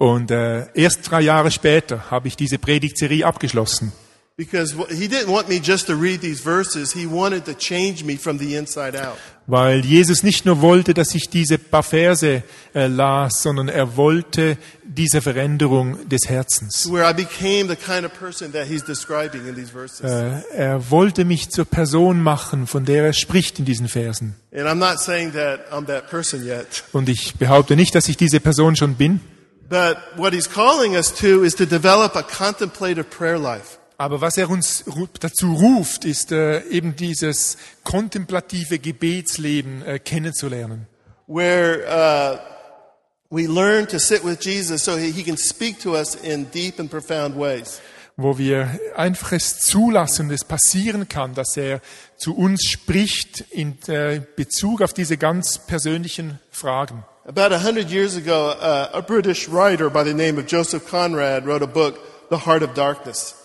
Und 0.00 0.30
äh, 0.30 0.64
erst 0.74 1.10
drei 1.10 1.20
Jahre 1.20 1.50
später 1.50 2.10
habe 2.10 2.26
ich 2.26 2.34
diese 2.34 2.58
Predigtserie 2.58 3.22
abgeschlossen. 3.26 3.92
Because 4.38 4.74
wh- 4.74 4.88
he 4.90 5.06
didn't 5.06 5.28
want 5.28 5.50
me 5.50 5.56
just 5.62 5.86
to 5.88 5.92
read 5.94 6.22
these 6.22 6.40
verses, 6.42 6.94
he 6.94 7.04
wanted 7.04 7.44
to 7.44 7.52
change 7.52 8.02
me 8.04 8.16
from 8.16 8.38
the 8.38 8.54
inside 8.56 8.96
out. 8.98 9.18
Weil 9.46 9.84
Jesus 9.84 10.22
nicht 10.22 10.46
nur 10.46 10.62
wollte, 10.62 10.94
dass 10.94 11.14
ich 11.14 11.28
diese 11.28 11.58
paar 11.58 11.82
Verse 11.82 12.42
äh, 12.74 12.86
las, 12.86 13.42
sondern 13.42 13.68
er 13.68 13.98
wollte 13.98 14.56
diese 14.84 15.20
Veränderung 15.20 16.08
des 16.08 16.22
Herzens. 16.26 16.90
Where 16.90 17.04
I 17.10 17.12
became 17.12 17.68
the 17.68 17.76
kind 17.76 18.06
of 18.06 18.18
person 18.18 18.50
that 18.52 18.66
he's 18.66 18.82
describing 18.82 19.46
in 19.46 19.54
these 19.54 19.70
verses. 19.70 20.00
Äh, 20.00 20.40
er 20.56 20.90
wollte 20.90 21.26
mich 21.26 21.50
zur 21.50 21.66
Person 21.66 22.22
machen, 22.22 22.66
von 22.66 22.86
der 22.86 23.04
er 23.04 23.12
spricht 23.12 23.58
in 23.58 23.66
diesen 23.66 23.88
Versen. 23.88 24.36
And 24.56 24.66
I'm 24.66 24.76
not 24.76 24.98
saying 25.00 25.32
that 25.34 25.70
I'm 25.70 25.84
that 25.88 26.08
person 26.08 26.42
yet. 26.46 26.84
Und 26.92 27.10
ich 27.10 27.34
behaupte 27.34 27.76
nicht, 27.76 27.94
dass 27.94 28.08
ich 28.08 28.16
diese 28.16 28.40
Person 28.40 28.74
schon 28.76 28.94
bin. 28.94 29.20
But 29.70 29.98
what 30.16 30.34
he's 30.34 30.48
calling 30.48 30.96
us 30.96 31.14
to 31.20 31.44
is 31.44 31.54
to 31.54 31.64
develop 31.64 32.16
a 32.16 32.22
contemplative 32.24 33.08
prayer 33.08 33.38
life. 33.38 33.78
Aber 33.98 34.20
was 34.20 34.36
er 34.36 34.50
uns 34.50 34.84
dazu 35.20 35.54
ruft, 35.54 36.04
ist 36.04 36.32
äh, 36.32 36.62
eben 36.68 36.96
dieses 36.96 37.56
kontemplative 37.84 38.78
Gebetsleben 38.78 39.82
äh, 39.82 39.98
kennenzulernen. 39.98 40.86
where 41.28 41.84
uh, 41.86 42.38
we 43.30 43.46
learn 43.46 43.86
to 43.86 44.00
sit 44.00 44.24
with 44.24 44.40
Jesus 44.44 44.82
so 44.82 44.96
he 44.96 45.22
can 45.22 45.36
speak 45.36 45.78
to 45.78 45.94
us 45.94 46.16
in 46.16 46.50
deep 46.50 46.80
and 46.80 46.90
profound 46.90 47.36
ways. 47.36 47.80
wo 48.16 48.36
wir 48.36 48.68
einfach 48.96 49.32
es 49.32 49.60
zulassen 49.60 50.30
es 50.30 50.44
passieren 50.44 51.08
kann, 51.08 51.34
dass 51.34 51.56
er 51.56 51.80
zu 52.18 52.36
uns 52.36 52.64
spricht 52.64 53.44
in 53.50 53.78
äh, 53.86 54.20
Bezug 54.34 54.82
auf 54.82 54.92
diese 54.92 55.16
ganz 55.16 55.58
persönlichen 55.58 56.40
Fragen. 56.50 57.04
About 57.30 57.52
a 57.52 57.60
hundred 57.60 57.92
years 57.92 58.16
ago, 58.16 58.56
uh, 58.60 58.88
a 58.92 59.02
British 59.02 59.46
writer 59.46 59.88
by 59.88 60.02
the 60.02 60.12
name 60.12 60.36
of 60.36 60.48
Joseph 60.48 60.90
Conrad 60.90 61.46
wrote 61.46 61.62
a 61.62 61.68
book, 61.68 61.96
The 62.28 62.38
Heart 62.38 62.64
of 62.64 62.74
Darkness. 62.74 63.36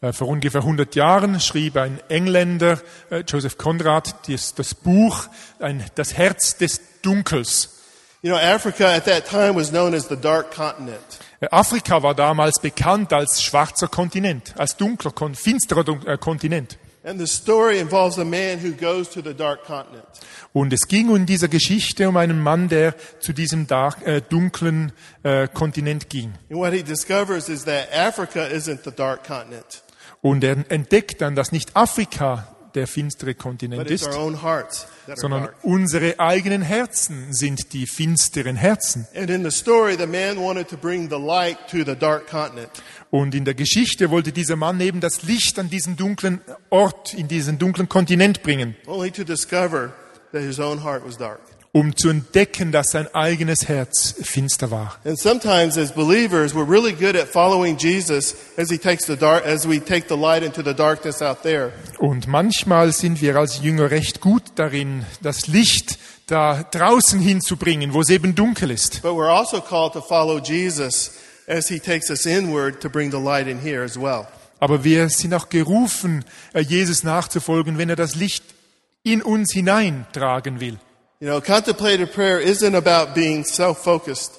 Äh, 0.00 0.12
Vor 0.12 0.26
ungefähr 0.26 0.62
100 0.62 0.96
Jahren 0.96 1.38
schrieb 1.38 1.76
ein 1.76 2.00
Engländer, 2.08 2.80
äh, 3.10 3.20
Joseph 3.20 3.56
Conrad, 3.56 4.28
das, 4.28 4.56
das 4.56 4.74
Buch 4.74 5.28
ein, 5.60 5.84
Das 5.94 6.14
Herz 6.14 6.56
des 6.56 6.80
Dunkels. 7.02 7.78
You 8.22 8.32
know, 8.32 8.40
Africa 8.40 8.86
at 8.88 9.04
that 9.04 9.24
time 9.24 9.54
was 9.54 9.70
known 9.70 9.94
as 9.94 10.08
the 10.08 10.16
Dark 10.16 10.50
Continent. 10.52 10.98
Äh, 11.38 11.46
Afrika 11.52 12.02
war 12.02 12.16
damals 12.16 12.58
bekannt 12.60 13.12
als 13.12 13.40
schwarzer 13.40 13.86
Kontinent, 13.86 14.54
als 14.58 14.76
dunkler, 14.76 15.12
finsterer 15.34 15.84
Kontinent. 16.16 16.76
And 17.08 17.18
the 17.18 17.26
story 17.26 17.78
involves 17.78 18.18
a 18.18 18.24
man 18.24 18.58
who 18.58 18.72
goes 18.72 19.08
to 19.10 19.22
the 19.22 19.32
Dark 19.32 19.64
Continent. 19.64 20.04
Und 20.52 20.74
es 20.74 20.88
ging 20.88 21.14
in 21.16 21.24
dieser 21.24 21.48
Geschichte 21.48 22.06
um 22.06 22.18
einen 22.18 22.38
Mann, 22.38 22.68
der 22.68 22.94
zu 23.20 23.32
diesem 23.32 23.66
äh, 24.04 24.20
dunklen 24.20 24.92
äh, 25.22 25.48
Kontinent 25.48 26.10
ging. 26.10 26.34
And 26.50 26.58
what 26.58 26.74
he 26.74 26.82
discovers 26.82 27.48
is 27.48 27.64
that 27.64 27.88
Africa 27.94 28.40
isn't 28.40 28.80
the 28.84 28.90
Dark 28.90 29.26
Continent, 29.26 29.82
Und 30.20 30.44
er 30.44 30.70
entdeckt 30.70 31.22
dann, 31.22 31.34
dass 31.34 31.50
nicht 31.50 31.74
Afrika 31.76 32.57
der 32.74 32.86
finstere 32.86 33.34
Kontinent 33.34 33.90
ist, 33.90 34.08
sondern 35.14 35.48
unsere 35.62 36.18
eigenen 36.18 36.62
Herzen 36.62 37.32
sind 37.32 37.72
die 37.72 37.86
finsteren 37.86 38.56
Herzen. 38.56 39.06
Und 43.10 43.34
in 43.34 43.44
der 43.44 43.54
Geschichte 43.54 44.10
wollte 44.10 44.32
dieser 44.32 44.56
Mann 44.56 44.80
eben 44.80 45.00
das 45.00 45.22
Licht 45.22 45.58
an 45.58 45.70
diesen 45.70 45.96
dunklen 45.96 46.40
Ort, 46.70 47.14
in 47.14 47.28
diesen 47.28 47.58
dunklen 47.58 47.88
Kontinent 47.88 48.42
bringen, 48.42 48.76
only 48.86 49.10
to 49.10 49.24
discover 49.24 49.92
that 50.32 50.42
his 50.42 50.58
own 50.58 50.82
heart 50.82 51.04
was 51.04 51.16
dark. 51.16 51.40
Um 51.78 51.96
zu 51.96 52.08
entdecken, 52.08 52.72
dass 52.72 52.90
sein 52.90 53.06
eigenes 53.14 53.68
Herz 53.68 54.14
finster 54.20 54.70
war. 54.70 54.98
And 55.04 55.18
sometimes 55.18 55.78
as 55.78 55.92
believers, 55.92 56.54
we're 56.54 56.68
really 56.68 56.92
good 56.92 57.16
at 57.16 57.28
following 57.28 57.76
Jesus 57.78 58.34
as 58.56 58.70
he 58.70 58.78
takes 58.78 59.06
the 59.06 59.16
dark, 59.16 59.46
as 59.46 59.68
we 59.68 59.78
take 59.78 60.08
the 60.08 60.16
light 60.20 60.42
into 60.42 60.62
the 60.62 60.74
darkness 60.74 61.22
out 61.22 61.42
there. 61.42 61.72
Und 61.98 62.26
manchmal 62.26 62.92
sind 62.92 63.22
wir 63.22 63.36
als 63.36 63.62
Jünger 63.62 63.90
recht 63.90 64.20
gut 64.20 64.42
darin, 64.56 65.04
das 65.22 65.46
Licht 65.46 65.98
da 66.26 66.62
draußen 66.62 67.20
hinzubringen, 67.20 67.94
wo 67.94 68.00
es 68.00 68.10
eben 68.10 68.34
dunkel 68.34 68.70
ist. 68.70 69.02
But 69.02 69.12
we're 69.12 69.30
also 69.30 69.60
called 69.60 69.92
to 69.92 70.00
follow 70.00 70.38
Jesus 70.38 71.12
as 71.46 71.68
he 71.68 71.78
takes 71.78 72.10
us 72.10 72.26
inward 72.26 72.80
to 72.82 72.90
bring 72.90 73.10
the 73.10 73.18
light 73.18 73.46
in 73.46 73.60
here 73.60 73.84
as 73.84 73.96
well. 73.96 74.26
Aber 74.60 74.82
wir 74.82 75.08
sind 75.08 75.32
auch 75.34 75.48
gerufen, 75.48 76.24
äh, 76.52 76.60
Jesus 76.60 77.04
nachzufolgen, 77.04 77.78
wenn 77.78 77.88
er 77.88 77.96
das 77.96 78.16
Licht 78.16 78.42
in 79.04 79.22
uns 79.22 79.52
hineintragen 79.52 80.60
will. 80.60 80.78
You 81.20 81.26
know, 81.26 81.40
contemplative 81.40 82.12
prayer 82.12 82.38
isn't 82.38 82.76
about 82.76 83.12
being 83.12 83.44
self-focused. 83.44 84.38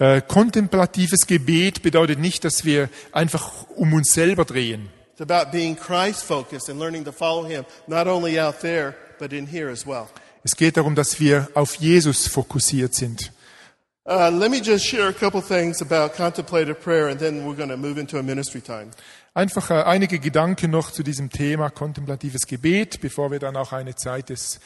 Äh, 0.00 0.20
kontemplatives 0.22 1.24
Gebet 1.28 1.82
bedeutet 1.82 2.18
nicht, 2.18 2.42
dass 2.42 2.64
wir 2.64 2.88
einfach 3.12 3.64
um 3.76 3.92
uns 3.94 4.10
selber 4.12 4.44
drehen. 4.44 4.88
It's 5.12 5.20
about 5.20 5.52
being 5.52 5.76
Christ-focused 5.76 6.68
and 6.68 6.80
learning 6.80 7.04
to 7.04 7.12
follow 7.12 7.44
him, 7.44 7.64
not 7.86 8.08
only 8.08 8.40
out 8.40 8.58
there, 8.60 8.96
but 9.20 9.32
in 9.32 9.46
here 9.46 9.70
as 9.70 9.86
well. 9.86 10.08
Es 10.42 10.56
geht 10.56 10.76
darum, 10.76 10.96
dass 10.96 11.20
wir 11.20 11.48
auf 11.54 11.76
Jesus 11.76 12.26
fokussiert 12.26 12.92
sind. 12.96 13.30
Uh, 14.04 14.28
let 14.28 14.50
me 14.50 14.60
just 14.60 14.84
share 14.84 15.08
a 15.08 15.12
couple 15.12 15.40
things 15.40 15.80
about 15.80 16.16
contemplative 16.16 16.80
prayer, 16.80 17.08
and 17.08 17.20
then 17.20 17.44
we're 17.44 17.56
going 17.56 17.70
to 17.70 17.76
move 17.76 18.00
into 18.00 18.18
a 18.18 18.22
ministry 18.22 18.60
time. 18.60 18.90
Einfach 19.32 19.70
äh, 19.70 19.82
einige 19.82 20.18
Gedanken 20.18 20.70
noch 20.70 20.90
zu 20.90 21.02
diesem 21.02 21.30
Thema 21.30 21.70
kontemplatives 21.70 22.46
Gebet, 22.46 23.00
bevor 23.00 23.30
wir 23.30 23.38
dann 23.38 23.56
auch 23.56 23.72
eine 23.72 23.94
Zeit 23.94 24.30
des 24.30 24.60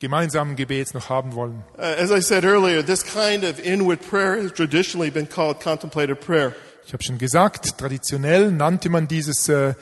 gemeinsamen 0.00 0.56
Gebets 0.56 0.94
noch 0.94 1.08
haben 1.08 1.34
wollen. 1.34 1.64
Uh, 1.76 1.82
as 1.82 2.10
I 2.10 2.20
said 2.20 2.44
earlier, 2.44 2.84
this 2.84 3.04
kind 3.04 3.44
of 3.44 3.58
inward 3.58 4.00
prayer 4.00 4.40
has 4.42 4.52
traditionally 4.52 5.10
been 5.10 5.28
called 5.28 5.60
contemplative 5.60 6.16
prayer. 6.16 6.54
Ich 6.86 6.92
habe 6.92 7.02
schon 7.02 7.18
gesagt, 7.18 7.78
traditionell 7.78 8.50
nannte 8.50 8.88
man 8.88 9.08
dieses 9.08 9.48
äh, 9.48 9.74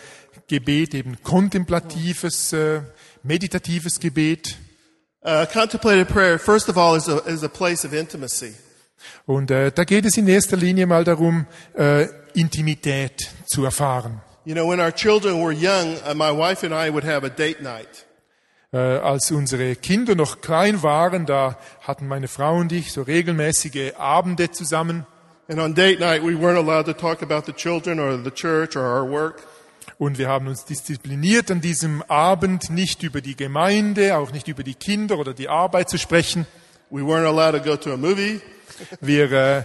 Gebet 0.48 0.94
eben 0.94 1.22
kontemplatives, 1.22 2.52
äh, 2.52 2.80
meditatives 3.22 4.00
Gebet. 4.00 4.56
Uh, 5.22 5.46
contemplative 5.46 6.06
prayer, 6.06 6.38
first 6.38 6.68
of 6.68 6.76
all, 6.76 6.96
is 6.96 7.08
a, 7.08 7.18
is 7.26 7.42
a 7.42 7.48
place 7.48 7.84
of 7.84 7.92
intimacy. 7.92 8.54
Und 9.26 9.50
äh, 9.50 9.70
da 9.70 9.84
geht 9.84 10.04
es 10.04 10.16
in 10.16 10.26
erster 10.26 10.56
Linie 10.56 10.86
mal 10.86 11.04
darum, 11.04 11.46
äh, 11.74 12.06
Intimität 12.34 13.30
zu 13.46 13.64
erfahren. 13.64 14.20
You 14.44 14.54
know, 14.54 14.68
when 14.68 14.80
our 14.80 14.92
children 14.92 15.42
were 15.42 15.52
young, 15.52 15.96
uh, 16.04 16.14
my 16.14 16.30
wife 16.30 16.64
and 16.64 16.72
I 16.72 16.90
would 16.90 17.04
have 17.04 17.24
a 17.24 17.30
date 17.30 17.60
night. 17.60 18.06
Äh, 18.76 18.98
als 18.98 19.30
unsere 19.30 19.74
Kinder 19.74 20.14
noch 20.14 20.42
klein 20.42 20.82
waren, 20.82 21.24
da 21.24 21.56
hatten 21.80 22.06
meine 22.06 22.28
Frau 22.28 22.56
und 22.56 22.70
ich 22.72 22.92
so 22.92 23.00
regelmäßige 23.00 23.94
Abende 23.96 24.50
zusammen. 24.50 25.06
And 25.48 25.60
on 25.60 25.74
date 25.74 25.98
night, 25.98 26.22
we 26.22 26.34
weren't 26.34 26.58
allowed 26.58 26.84
to 26.84 26.92
talk 26.92 27.22
about 27.22 27.46
the 27.46 27.54
children 27.54 27.98
or 27.98 28.22
the 28.22 28.30
church 28.30 28.76
or 28.76 28.82
our 28.82 29.10
work. 29.10 29.42
Und 29.96 30.18
wir 30.18 30.28
haben 30.28 30.46
uns 30.46 30.66
diszipliniert 30.66 31.50
an 31.50 31.62
diesem 31.62 32.02
Abend, 32.02 32.68
nicht 32.68 33.02
über 33.02 33.22
die 33.22 33.34
Gemeinde, 33.34 34.18
auch 34.18 34.30
nicht 34.32 34.46
über 34.46 34.62
die 34.62 34.74
Kinder 34.74 35.16
oder 35.18 35.32
die 35.32 35.48
Arbeit 35.48 35.88
zu 35.88 35.96
sprechen. 35.96 36.46
We 36.90 37.00
weren't 37.00 37.24
allowed 37.24 37.54
to 37.54 37.66
go 37.66 37.76
to 37.76 37.94
a 37.94 37.96
movie. 37.96 38.42
Wir 39.00 39.32
äh, 39.32 39.62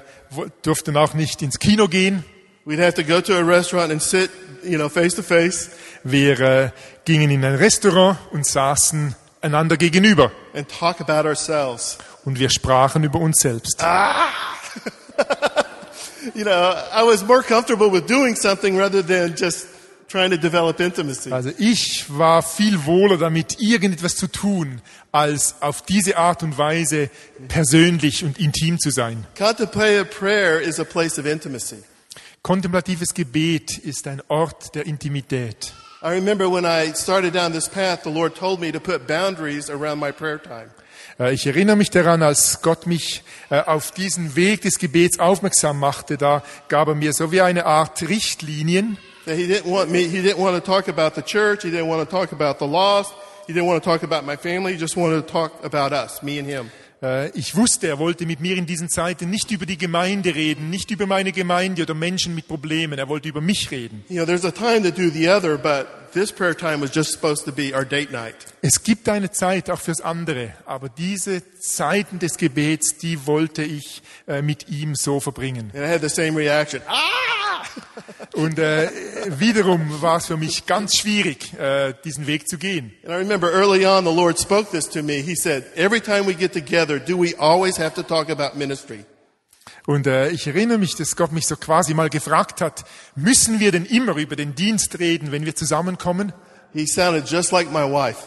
durften 0.61 0.95
auch 0.95 1.15
nicht 1.15 1.41
ins 1.41 1.59
Kino 1.59 1.89
gehen. 1.89 2.23
We'd 2.71 2.79
have 2.79 2.93
to 2.95 3.03
go 3.03 3.19
to 3.19 3.37
a 3.37 3.43
restaurant 3.43 3.91
and 3.91 4.01
sit, 4.01 4.29
you 4.63 4.77
know, 4.77 4.87
face 4.87 5.13
to 5.15 5.23
face 5.23 5.71
Wir 6.05 6.39
äh, 6.39 6.69
gingen 7.03 7.29
in 7.29 7.43
ein 7.43 7.55
Restaurant 7.55 8.17
und 8.31 8.45
saßen 8.47 9.13
einander 9.41 9.75
gegenüber. 9.75 10.31
and 10.53 10.65
talk 10.69 11.01
about 11.01 11.27
ourselves. 11.27 11.97
Und 12.23 12.39
wir 12.39 12.49
sprachen 12.49 13.03
über 13.03 13.19
uns 13.19 13.41
selbst. 13.41 13.83
You 16.35 16.45
know, 16.45 16.73
I 16.93 17.03
was 17.03 17.25
more 17.25 17.41
comfortable 17.43 17.89
with 17.91 18.05
doing 18.07 18.35
something 18.35 18.77
rather 18.77 19.01
than 19.05 19.35
just 19.35 19.65
trying 20.07 20.29
to 20.31 20.37
develop 20.37 20.79
intimacy. 20.79 21.31
Also 21.31 21.51
ich 21.57 22.05
war 22.07 22.41
viel 22.41 22.85
wohler 22.85 23.17
damit, 23.17 23.59
irgendetwas 23.59 24.15
zu 24.15 24.27
tun, 24.27 24.81
als 25.11 25.55
auf 25.61 25.81
diese 25.81 26.17
Art 26.17 26.43
und 26.43 26.57
Weise 26.57 27.09
persönlich 27.49 28.23
und 28.23 28.39
intim 28.39 28.79
zu 28.79 28.91
sein. 28.91 29.25
Contemplative 29.37 30.05
prayer 30.05 30.61
is 30.61 30.79
a 30.79 30.85
place 30.85 31.17
of 31.19 31.25
intimacy. 31.25 31.83
Kontemplatives 32.43 33.13
Gebet 33.13 33.77
ist 33.77 34.07
ein 34.07 34.21
Ort 34.27 34.73
der 34.73 34.87
Intimität. 34.87 35.73
I 36.03 36.07
remember 36.07 36.51
when 36.51 36.65
I 36.65 36.91
started 36.95 37.35
down 37.35 37.53
this 37.53 37.69
path, 37.69 38.01
the 38.03 38.09
Lord 38.09 38.35
told 38.35 38.59
me 38.59 38.71
to 38.71 38.79
put 38.79 39.05
boundaries 39.05 39.69
around 39.69 39.99
my 39.99 40.11
prayer 40.11 40.41
time. 40.41 40.71
Äh, 41.19 41.35
Ich 41.35 41.45
erinnere 41.45 41.75
mich 41.75 41.91
daran, 41.91 42.23
als 42.23 42.63
Gott 42.63 42.87
mich 42.87 43.21
äh, 43.51 43.59
auf 43.59 43.91
diesen 43.91 44.35
Weg 44.35 44.61
des 44.61 44.79
Gebets 44.79 45.19
aufmerksam 45.19 45.77
machte, 45.77 46.17
da 46.17 46.41
gab 46.67 46.87
er 46.87 46.95
mir 46.95 47.13
so 47.13 47.31
wie 47.31 47.41
eine 47.41 47.67
Art 47.67 48.01
Richtlinien, 48.01 48.97
he 49.25 49.45
didn't 49.45 49.71
want 49.71 49.91
me, 49.91 49.99
he 49.99 50.23
didn't 50.23 50.39
want 50.39 50.55
to 50.55 50.71
talk 50.71 50.87
about 50.87 51.13
the 51.13 51.21
church, 51.21 51.61
he 51.61 51.69
didn't 51.69 51.87
want 51.87 52.01
to 52.01 52.09
talk 52.09 52.31
about 52.31 52.57
the 52.57 52.65
lost, 52.65 53.13
he 53.45 53.53
didn't 53.53 53.67
want 53.67 53.83
to 53.83 53.87
talk 53.87 54.01
about 54.01 54.25
my 54.25 54.35
family, 54.35 54.73
he 54.73 54.79
just 54.79 54.97
wanted 54.97 55.27
to 55.27 55.31
talk 55.31 55.63
about 55.63 55.93
us, 55.93 56.23
me 56.23 56.39
and 56.39 56.47
him. 56.47 56.71
Äh, 57.01 57.29
Ich 57.37 57.55
wusste, 57.55 57.87
er 57.87 57.99
wollte 57.99 58.25
mit 58.25 58.39
mir 58.39 58.55
in 58.57 58.65
diesen 58.65 58.89
Zeiten 58.89 59.29
nicht 59.29 59.51
über 59.51 59.65
die 59.65 59.77
Gemeinde 59.77 60.35
reden, 60.35 60.69
nicht 60.69 60.91
über 60.91 61.07
meine 61.07 61.31
Gemeinde 61.31 61.83
oder 61.83 61.93
Menschen 61.93 62.35
mit 62.35 62.47
Problemen. 62.47 62.99
Er 62.99 63.07
wollte 63.09 63.27
über 63.29 63.41
mich 63.41 63.71
reden. 63.71 64.03
You 64.09 64.17
know, 64.17 64.25
there's 64.25 64.45
a 64.45 64.51
time 64.51 64.81
to 64.83 64.91
do 64.91 65.09
the 65.09 65.29
other, 65.29 65.57
but 65.57 65.87
this 66.13 66.31
prayer 66.31 66.55
time 66.55 66.81
was 66.81 66.93
just 66.93 67.11
supposed 67.11 67.45
to 67.45 67.51
be 67.51 67.73
our 67.75 67.85
date 67.85 68.11
night. 68.11 68.35
Es 68.61 68.83
gibt 68.83 69.09
eine 69.09 69.31
Zeit 69.31 69.69
auch 69.69 69.79
fürs 69.79 70.01
andere, 70.01 70.53
aber 70.65 70.89
diese 70.89 71.41
Zeiten 71.59 72.19
des 72.19 72.37
Gebets, 72.37 72.97
die 72.97 73.25
wollte 73.25 73.63
ich 73.63 74.01
äh, 74.27 74.41
mit 74.41 74.69
ihm 74.69 74.95
so 74.95 75.19
verbringen. 75.19 75.71
And 75.73 75.83
I 75.83 75.87
had 75.91 76.01
the 76.01 76.09
same 76.09 76.37
reaction. 76.37 76.81
Ah! 76.87 76.97
Und 78.33 78.59
äh, 78.59 78.89
wiederum 79.27 80.01
war 80.01 80.17
es 80.17 80.27
für 80.27 80.37
mich 80.37 80.65
ganz 80.65 80.95
schwierig, 80.95 81.53
äh, 81.59 81.93
diesen 82.05 82.27
Weg 82.27 82.47
zu 82.47 82.57
gehen. 82.57 82.93
And 83.03 83.11
I 83.11 83.17
remember 83.17 83.51
early 83.51 83.85
on 83.85 84.05
the 84.05 84.13
Lord 84.13 84.39
spoke 84.39 84.71
this 84.71 84.87
to 84.89 85.03
me. 85.03 85.21
He 85.21 85.35
said, 85.35 85.65
every 85.75 85.99
time 85.99 86.25
we 86.25 86.33
get 86.33 86.53
together, 86.53 86.97
do 86.97 87.17
we 87.17 87.35
always 87.37 87.77
have 87.77 87.93
to 87.95 88.03
talk 88.03 88.29
about 88.29 88.57
ministry? 88.57 89.03
Und 89.85 90.07
äh, 90.07 90.29
ich 90.29 90.47
erinnere 90.47 90.77
mich, 90.77 90.95
dass 90.95 91.15
Gott 91.15 91.31
mich 91.31 91.47
so 91.47 91.57
quasi 91.57 91.93
mal 91.93 92.09
gefragt 92.09 92.61
hat, 92.61 92.85
müssen 93.15 93.59
wir 93.59 93.71
denn 93.71 93.85
immer 93.85 94.15
über 94.15 94.35
den 94.35 94.55
Dienst 94.55 94.99
reden, 94.99 95.31
wenn 95.31 95.45
wir 95.45 95.55
zusammenkommen? 95.55 96.31
He 96.73 96.87
sounded 96.87 97.27
just 97.27 97.51
like 97.51 97.69
my 97.71 97.83
wife. 97.83 98.19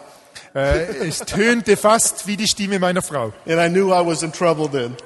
Äh, 0.55 1.07
es 1.09 1.21
tönte 1.21 1.77
fast 1.77 2.27
wie 2.27 2.37
die 2.37 2.49
Stimme 2.49 2.79
meiner 2.79 3.03
Frau. 3.03 3.33
And 3.47 3.59
I 3.59 3.69
knew 3.69 3.89
I 3.89 4.05
was 4.05 4.23
in 4.23 4.33
trouble 4.33 4.69
then. 4.71 4.97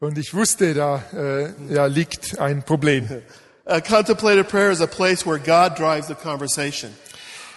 Und 0.00 0.16
ich 0.16 0.32
wusste, 0.32 0.72
da 0.72 1.02
äh, 1.12 1.74
ja, 1.74 1.86
liegt 1.86 2.38
ein 2.38 2.62
Problem. 2.62 3.08
Uh, 3.68 3.80
contemplative 3.80 4.48
prayer 4.48 4.70
is 4.70 4.80
a 4.80 4.86
place 4.86 5.26
where 5.26 5.38
God 5.38 5.76
drives 5.76 6.08
the 6.08 6.14
conversation. 6.14 6.90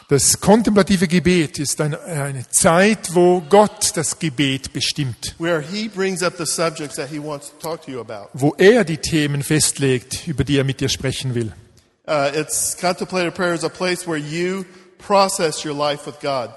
Das 0.09 0.41
kontemplative 0.41 1.07
Gebet 1.07 1.57
ist 1.57 1.79
ein, 1.79 1.95
eine 1.95 2.45
Zeit, 2.49 3.15
wo 3.15 3.39
Gott 3.39 3.95
das 3.95 4.19
Gebet 4.19 4.73
bestimmt, 4.73 5.35
where 5.39 5.61
He 5.61 5.87
brings 5.87 6.21
up 6.21 6.33
the 6.37 6.45
subjects 6.45 6.97
that 6.97 7.07
He 7.09 7.17
wants 7.17 7.49
to 7.51 7.55
talk 7.61 7.85
to 7.85 7.91
you 7.91 8.01
about. 8.01 8.27
wo 8.33 8.53
er 8.57 8.83
die 8.83 8.97
Themen 8.97 9.41
festlegt, 9.41 10.27
über 10.27 10.43
die 10.43 10.57
er 10.57 10.65
mit 10.65 10.81
dir 10.81 10.89
sprechen 10.89 11.33
will. 11.33 11.53
Uh, 12.05 12.29
it's 12.35 12.75
contemplative 12.75 13.31
prayer 13.31 13.53
is 13.53 13.63
a 13.63 13.69
place 13.69 14.05
where 14.05 14.19
you 14.19 14.65
process 14.97 15.63
your 15.63 15.73
life 15.73 16.05
with 16.05 16.19
God. 16.19 16.49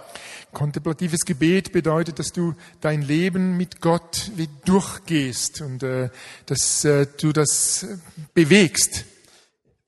Kontemplatives 0.53 1.25
Gebet 1.25 1.71
bedeutet, 1.71 2.19
dass 2.19 2.33
du 2.33 2.55
dein 2.81 3.03
Leben 3.03 3.57
mit 3.57 3.81
Gott 3.81 4.33
durchgehst 4.65 5.61
und 5.61 5.85
äh, 5.85 6.09
dass 6.47 6.85
äh, 6.85 7.07
du 7.21 7.33
das 7.33 7.85
äh, 7.85 7.97
bewegst. 8.35 9.05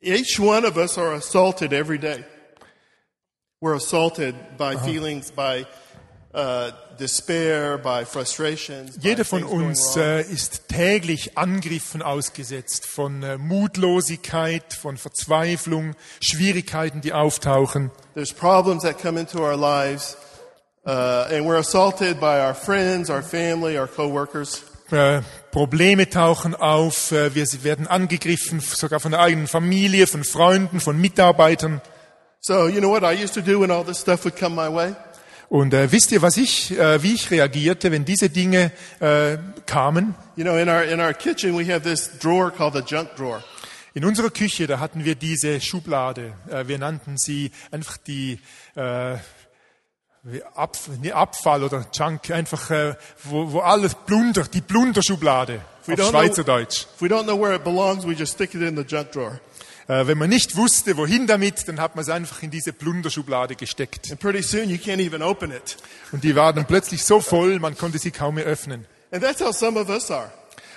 Each 0.07 0.39
one 0.39 0.65
of 0.65 0.79
us 0.79 0.99
are 0.99 1.15
assaulted 1.15 1.73
every 1.73 1.99
day. 1.99 2.25
We're 3.61 3.75
assaulted 3.75 4.37
by 4.57 4.77
feelings, 4.77 5.33
by 5.33 5.67
uh, 6.33 6.71
despair, 6.97 7.77
by 7.77 8.05
frustrations. 8.05 8.97
by 8.97 9.03
Jeder 9.03 9.25
von 9.25 9.43
uns 9.43 9.97
äh, 9.97 10.21
ist 10.21 10.69
täglich 10.69 11.37
Angriffen 11.37 12.03
ausgesetzt 12.03 12.87
von 12.87 13.25
äh, 13.25 13.37
Mutlosigkeit, 13.37 14.75
von 14.75 14.97
Verzweiflung, 14.97 15.97
Schwierigkeiten, 16.21 17.01
die 17.01 17.13
auftauchen. 17.13 17.91
There's 18.15 18.33
problems 18.33 18.85
that 18.85 19.01
come 19.03 19.19
into 19.19 19.43
our 19.43 19.57
lives, 19.57 20.17
uh, 20.87 21.27
and 21.33 21.47
we're 21.47 21.59
assaulted 21.59 22.21
by 22.21 22.39
our 22.39 22.55
friends, 22.55 23.11
our 23.11 23.25
family, 23.25 23.77
our 23.77 23.89
coworkers. 23.89 24.63
Äh, 24.91 25.23
Probleme 25.51 26.09
tauchen 26.09 26.55
auf, 26.55 27.11
äh, 27.11 27.35
wir 27.35 27.47
werden 27.65 27.89
angegriffen, 27.89 28.61
sogar 28.61 29.01
von 29.01 29.11
der 29.11 29.21
eigenen 29.21 29.49
Familie, 29.49 30.07
von 30.07 30.23
Freunden, 30.23 30.79
von 30.79 31.01
Mitarbeitern. 31.01 31.81
So, 32.41 32.69
you 32.69 32.79
know 32.79 32.91
what 32.91 33.03
I 33.03 33.21
used 33.21 33.35
to 33.35 33.41
do 33.41 33.61
when 33.61 33.73
all 33.73 33.85
this 33.85 34.01
stuff 34.01 34.25
would 34.25 34.37
come 34.37 34.55
my 34.55 34.73
way? 34.73 34.95
Und 35.49 35.75
äh, 35.75 35.91
wisst 35.91 36.13
ihr, 36.13 36.23
was 36.23 36.37
ich, 36.37 36.77
äh, 36.79 37.03
wie 37.03 37.15
ich 37.15 37.31
reagierte, 37.33 37.91
wenn 37.91 38.05
diese 38.05 38.31
Dinge 38.31 38.71
äh, 39.01 39.39
kamen? 39.67 40.15
You 40.37 40.45
know, 40.45 40.57
in 40.57 40.69
our, 40.69 40.83
in 40.85 41.01
our 41.01 41.13
kitchen, 41.13 41.59
we 41.59 41.73
have 41.73 41.83
this 41.83 42.19
drawer 42.19 42.53
called 42.53 42.75
the 42.75 42.83
junk 42.87 43.17
drawer. 43.17 43.43
In 43.95 44.05
unserer 44.05 44.31
Küche, 44.31 44.67
da 44.67 44.79
hatten 44.79 45.05
wir 45.05 45.15
diese 45.15 45.61
Schublade. 45.61 46.35
Äh, 46.49 46.69
wir 46.69 46.79
nannten 46.79 47.17
sie 47.17 47.51
einfach 47.71 47.97
die 47.97 48.41
äh, 48.77 49.17
wie 50.27 51.13
Abfall 51.13 51.63
oder 51.63 51.87
Junk, 51.93 52.31
einfach 52.31 52.71
äh, 52.71 52.95
wo, 53.23 53.53
wo 53.53 53.61
alles 53.61 53.95
Plunder, 53.95 54.43
die 54.43 54.61
Plunderschublade 54.61 55.61
auf 55.87 56.09
Schweizerdeutsch. 56.09 56.87
If 56.97 57.01
we 57.01 57.07
don't 57.07 57.25
know 57.25 57.41
where 57.41 57.55
it 57.55 57.63
belongs, 57.63 58.05
we 58.05 58.13
just 58.13 58.35
stick 58.35 58.55
it 58.55 58.63
in 58.63 58.77
the 58.77 58.83
junk 58.83 59.13
drawer. 59.13 59.41
Äh, 59.87 60.09
wenn 60.09 60.19
man 60.19 60.29
nicht 60.29 60.57
wusste, 60.57 60.97
wohin 60.97 61.29
damit, 61.29 61.69
dann 61.69 61.81
hat 61.81 61.95
man 61.95 62.03
es 62.03 62.09
einfach 62.09 62.43
in 62.43 62.51
diese 62.51 62.73
Plunderschublade 62.73 63.55
gesteckt. 63.55 64.11
And 64.11 64.19
pretty 64.19 64.43
soon 64.43 64.69
you 64.69 64.79
can't 64.79 64.99
even 64.99 65.23
open 65.23 65.53
it. 65.53 65.77
Und 66.11 66.25
die 66.25 66.35
war 66.35 66.53
dann 66.53 66.67
plötzlich 66.67 67.05
so 67.05 67.21
voll, 67.21 67.61
man 67.61 67.77
konnte 67.77 67.99
sie 67.99 68.11
kaum 68.11 68.35
mehr 68.35 68.47
öffnen. 68.47 68.85
And 69.13 69.23
that's 69.23 69.41
how 69.41 69.53
some 69.53 69.79
of 69.79 69.89
us 69.89 70.11
are. 70.11 70.33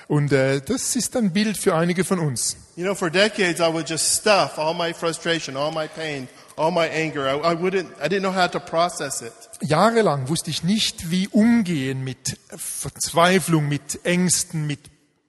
Und 0.08 0.32
äh, 0.32 0.62
das 0.62 0.96
ist 0.96 1.16
ein 1.16 1.34
Bild 1.34 1.58
für 1.58 1.74
einige 1.74 2.04
von 2.04 2.20
uns. 2.20 2.56
You 2.76 2.84
know, 2.84 2.94
for 2.94 3.10
decades 3.10 3.60
I 3.60 3.74
would 3.74 3.90
just 3.90 4.22
stuff 4.22 4.60
all 4.60 4.76
my 4.76 4.94
frustration, 4.94 5.58
all 5.58 5.72
my 5.72 5.88
pain, 5.88 6.28
all 6.60 6.72
my 6.72 6.88
anger. 6.88 7.28
I, 7.28 7.52
I 7.52 7.54
wouldn't, 7.56 7.88
I 8.02 8.10
didn't 8.10 8.24
know 8.24 8.34
how 8.34 8.48
to 8.48 8.60
process 8.60 9.22
it. 9.22 9.34
Jahrelang 9.62 10.28
wusste 10.28 10.50
ich 10.50 10.64
nicht, 10.64 11.10
wie 11.10 11.28
umgehen 11.30 12.04
mit 12.04 12.38
Verzweiflung, 12.56 13.68
mit 13.68 14.06
Ängsten, 14.06 14.68
mit 14.68 14.80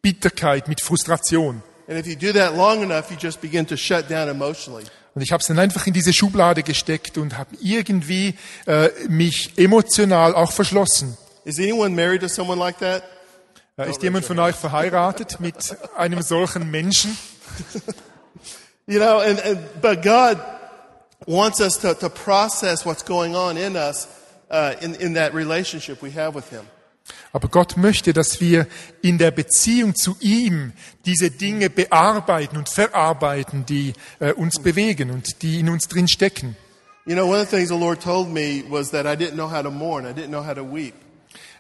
Bitterkeit, 0.03 0.67
mit 0.69 0.81
Frustration. 0.81 1.63
And 1.89 1.99
if 1.99 2.07
you 2.07 2.17
do 2.17 2.33
that 2.33 2.57
long 2.57 2.83
enough, 2.83 3.11
you 3.11 3.17
just 3.17 3.41
begin 3.41 3.67
to 3.67 3.77
shut 3.77 4.11
down 4.11 4.29
emotionally. 4.29 4.85
Und 5.15 5.23
ich 5.23 5.33
habe 5.33 5.41
es 5.41 5.47
dann 5.49 5.59
einfach 5.59 5.87
in 5.87 5.93
diese 5.93 6.13
Schublade 6.13 6.63
gesteckt 6.63 7.19
und 7.19 7.37
habe 7.37 7.57
irgendwie 7.61 8.35
äh, 8.67 8.91
mich 9.09 9.53
emotional 9.57 10.35
auch 10.35 10.53
verschlossen. 10.53 11.17
Is 11.45 11.59
anyone 11.59 11.95
married 11.95 12.21
to 12.23 12.29
someone 12.29 12.59
like 12.59 12.79
that? 12.79 13.03
Äh, 13.77 13.91
ist 13.91 14.03
jemand 14.03 14.25
von 14.25 14.39
euch 14.39 14.55
verheiratet 14.55 15.41
mit 15.41 15.57
einem 15.97 16.23
solchen 16.23 16.71
Menschen? 16.71 17.17
You 18.87 18.99
know, 18.99 19.21
and, 19.21 19.39
and 19.45 19.81
but 19.81 20.03
God 20.03 20.37
wants 21.27 21.61
us 21.61 21.79
to, 21.79 21.95
to 21.95 22.09
process 22.09 22.85
what's 22.85 23.03
going 23.03 23.35
on 23.35 23.57
in 23.57 23.77
us 23.77 24.09
uh, 24.51 24.75
in, 24.81 24.95
in 24.97 25.15
that 25.15 25.35
relationship 25.35 26.03
we 26.03 26.11
have 26.11 26.35
with 26.35 26.51
Him. 26.51 26.67
Aber 27.33 27.49
Gott 27.49 27.77
möchte, 27.77 28.13
dass 28.13 28.41
wir 28.41 28.67
in 29.03 29.19
der 29.19 29.31
Beziehung 29.31 29.95
zu 29.95 30.17
ihm 30.21 30.73
diese 31.07 31.31
Dinge 31.31 31.71
bearbeiten 31.71 32.57
und 32.57 32.69
verarbeiten, 32.69 33.67
die 33.67 33.95
äh, 34.19 34.33
uns 34.33 34.61
bewegen 34.61 35.11
und 35.11 35.43
die 35.43 35.61
in 35.61 35.69
uns 35.69 35.89
drin 35.89 36.09
stecken. 36.09 36.57
You 37.07 37.15
know, 37.15 37.27
one 37.27 37.41
of 37.41 37.49
the 37.49 37.57
things 37.57 37.69
the 37.69 37.79
Lord 37.79 38.01
told 38.01 38.29
me 38.29 38.63
was 38.69 38.91
that 38.91 39.07
I 39.07 39.17
didn't 39.17 39.35
know 39.35 39.51
how 39.51 39.63
to 39.63 39.71
mourn. 39.71 40.07
I 40.07 40.13
didn't 40.13 40.29
know 40.29 40.45
how 40.45 40.55
to 40.55 40.63
weep. 40.63 40.95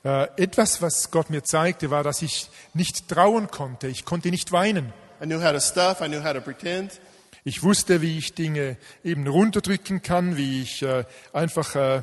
Äh, 0.04 0.28
etwas, 0.36 0.80
was 0.82 1.10
Gott 1.10 1.30
mir 1.30 1.42
zeigte, 1.44 1.90
war, 1.90 2.02
dass 2.02 2.22
ich 2.22 2.48
nicht 2.74 3.08
trauen 3.08 3.50
konnte. 3.50 3.88
Ich 3.88 4.04
konnte 4.04 4.30
nicht 4.30 4.52
weinen. 4.52 4.92
I 5.20 5.26
knew 5.26 5.42
how 5.42 5.52
to 5.52 5.60
stuff. 5.60 6.00
I 6.00 6.08
knew 6.08 6.22
how 6.22 6.32
to 6.32 6.40
pretend. 6.40 7.00
Ich 7.44 7.62
wusste, 7.62 8.00
wie 8.02 8.18
ich 8.18 8.34
Dinge 8.34 8.76
eben 9.02 9.26
runterdrücken 9.26 10.02
kann, 10.02 10.36
wie 10.36 10.62
ich 10.62 10.82
äh, 10.82 11.04
einfach 11.32 11.74
äh, 11.74 11.96
äh, 11.98 12.02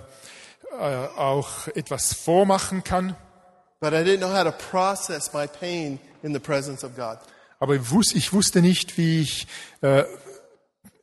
auch 0.79 1.67
etwas 1.75 2.13
vormachen 2.13 2.83
kann. 2.83 3.15
But 3.79 3.93
I 3.93 3.97
didn't 3.97 4.17
know 4.17 4.33
how 4.33 4.43
to 4.43 4.51
process 4.51 5.31
my 5.33 5.47
pain 5.47 5.99
in 6.23 6.33
the 6.33 6.39
presence 6.39 6.83
of 6.83 6.95
God. 6.95 7.19
Aber 7.59 7.75
ich 7.75 7.81
wus- 7.83 8.15
ich 8.15 8.33
wusste 8.33 8.61
nicht, 8.61 8.97
wie 8.97 9.21
ich 9.21 9.47
äh, 9.81 10.03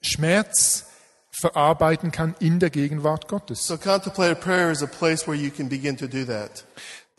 Schmerz 0.03 0.87
verarbeiten 1.31 2.11
kann 2.13 2.35
in 2.41 2.59
der 2.61 2.71
Gegenwart 2.71 3.29
Gottes. 3.29 3.67
So 3.67 3.77
contemplative 3.77 4.37
prayer 4.37 4.71
is 4.71 4.83
a 4.83 4.87
place 4.87 5.27
where 5.27 5.37
you 5.37 5.51
can 5.51 5.69
begin 5.69 5.97
to 5.97 6.07
do 6.07 6.25
that. 6.25 6.65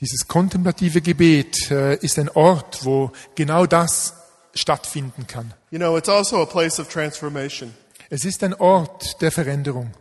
Dieses 0.01 0.27
kontemplative 0.27 1.01
Gebet 1.01 1.71
äh, 1.71 1.95
ist 1.95 2.19
ein 2.19 2.29
Ort, 2.29 2.83
wo 2.83 3.11
genau 3.35 3.65
das 3.65 4.13
stattfinden 4.53 5.27
kann. 5.27 5.53
You 5.75 5.79
know, 5.79 5.97
it's 5.97 6.07
also 6.07 6.41
a 6.41 6.45
place 6.45 6.79
of 6.79 6.87
transformation. 6.87 7.73
Es 8.09 8.23
ist 8.23 8.41
ein 8.43 8.53
Ort 8.53 9.21
der 9.21 9.29
Veränderung. 9.29 9.93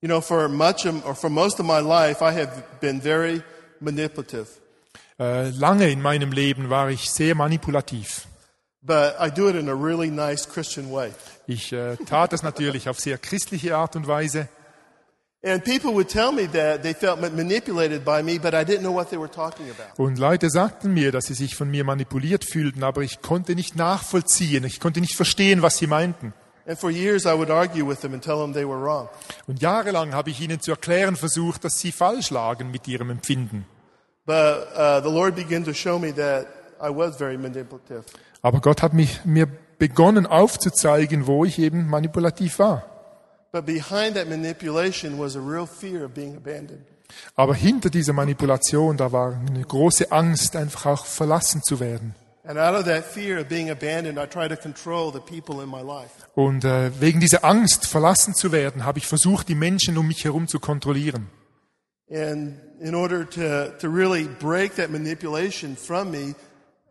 You 0.00 0.06
know, 0.06 0.20
for 0.20 0.48
much 0.48 0.86
of, 0.86 1.04
or 1.04 1.16
for 1.16 1.28
most 1.28 1.58
of 1.58 1.66
my 1.66 1.80
life, 1.80 2.22
I 2.22 2.30
have 2.30 2.62
been 2.80 3.00
very 3.00 3.42
manipulative. 3.80 4.46
Äh, 5.18 5.50
lange 5.50 5.90
in 5.90 6.00
meinem 6.00 6.30
Leben 6.30 6.70
war 6.70 6.88
ich 6.88 7.10
sehr 7.10 7.34
manipulativ. 7.34 8.28
But 8.80 9.16
I 9.18 9.28
do 9.28 9.48
it 9.48 9.56
in 9.56 9.68
a 9.68 9.74
really 9.74 10.08
nice 10.08 10.46
Christian 10.46 10.92
way. 10.92 11.10
Ich 11.48 11.72
äh, 11.72 11.96
tat 11.96 12.32
das 12.32 12.44
natürlich 12.44 12.88
auf 12.88 13.00
sehr 13.00 13.18
christliche 13.18 13.76
Art 13.76 13.96
und 13.96 14.06
Weise. 14.06 14.48
Und 15.40 15.68
Leute 20.18 20.50
sagten 20.50 20.92
mir, 20.92 21.12
dass 21.12 21.26
sie 21.26 21.34
sich 21.34 21.54
von 21.54 21.70
mir 21.70 21.84
manipuliert 21.84 22.44
fühlten, 22.44 22.82
aber 22.82 23.02
ich 23.02 23.22
konnte 23.22 23.54
nicht 23.54 23.76
nachvollziehen, 23.76 24.64
ich 24.64 24.80
konnte 24.80 25.00
nicht 25.00 25.14
verstehen, 25.14 25.62
was 25.62 25.78
sie 25.78 25.86
meinten. 25.86 26.34
And 26.66 26.76
for 26.78 26.90
years, 26.90 27.24
I 27.24 27.34
would 27.34 27.50
argue 27.50 27.88
with 27.88 28.00
them 28.00 28.14
and 28.14 28.22
tell 28.22 28.36
them 28.36 28.52
they 28.52 28.66
were 28.66 28.82
wrong. 28.82 29.08
Und 29.46 29.62
jahrelang 29.62 30.12
habe 30.12 30.30
ich 30.30 30.40
ihnen 30.40 30.60
zu 30.60 30.72
erklären 30.72 31.16
versucht, 31.16 31.64
dass 31.64 31.78
sie 31.78 31.92
falsch 31.92 32.30
lagen 32.30 32.70
mit 32.70 32.86
ihrem 32.88 33.08
Empfinden. 33.08 33.64
But 34.26 34.68
the 35.04 35.08
Lord 35.08 35.36
began 35.36 35.64
to 35.64 35.72
show 35.72 35.98
me 35.98 36.14
that 36.16 36.46
I 36.82 36.94
was 36.94 37.16
very 37.16 37.38
manipulative. 37.38 38.04
Aber 38.42 38.60
Gott 38.60 38.82
hat 38.82 38.92
mich, 38.92 39.24
mir 39.24 39.48
begonnen 39.78 40.26
aufzuzeigen, 40.26 41.26
wo 41.26 41.44
ich 41.44 41.58
eben 41.58 41.88
manipulativ 41.88 42.58
war. 42.58 42.97
But 43.58 43.66
behind 43.66 44.14
that 44.14 44.28
manipulation 44.28 45.18
was 45.18 45.34
a 45.34 45.40
real 45.40 45.66
fear 45.66 46.04
of 46.04 46.14
being 46.14 46.36
abandoned. 46.36 46.84
Aber 47.34 47.56
hinter 47.56 47.90
dieser 47.90 48.12
Manipulation, 48.12 48.96
da 48.96 49.10
war 49.10 49.32
eine 49.34 49.64
große 49.64 50.12
Angst, 50.12 50.54
einfach 50.54 50.86
auch 50.86 51.06
verlassen 51.06 51.60
zu 51.64 51.80
werden. 51.80 52.14
And 52.44 52.56
out 52.56 52.76
of 52.76 52.84
that 52.84 53.04
fear 53.04 53.40
of 53.40 53.48
being 53.48 53.68
abandoned, 53.68 54.16
I 54.16 54.26
tried 54.26 54.50
to 54.50 54.56
control 54.56 55.10
the 55.10 55.18
people 55.18 55.60
in 55.60 55.68
my 55.68 55.82
life. 55.82 56.12
Und 56.36 56.64
äh, 56.64 56.92
wegen 57.00 57.18
dieser 57.18 57.44
Angst, 57.44 57.88
verlassen 57.88 58.32
zu 58.32 58.52
werden, 58.52 58.84
habe 58.84 59.00
ich 59.00 59.08
versucht, 59.08 59.48
die 59.48 59.56
Menschen 59.56 59.98
um 59.98 60.06
mich 60.06 60.24
herum 60.24 60.46
zu 60.46 60.60
kontrollieren. 60.60 61.28
And 62.08 62.58
in 62.80 62.94
order 62.94 63.28
to, 63.28 63.76
to 63.80 63.88
really 63.88 64.28
break 64.38 64.76
that 64.76 64.90
manipulation 64.90 65.76
from 65.76 66.12
me, 66.12 66.36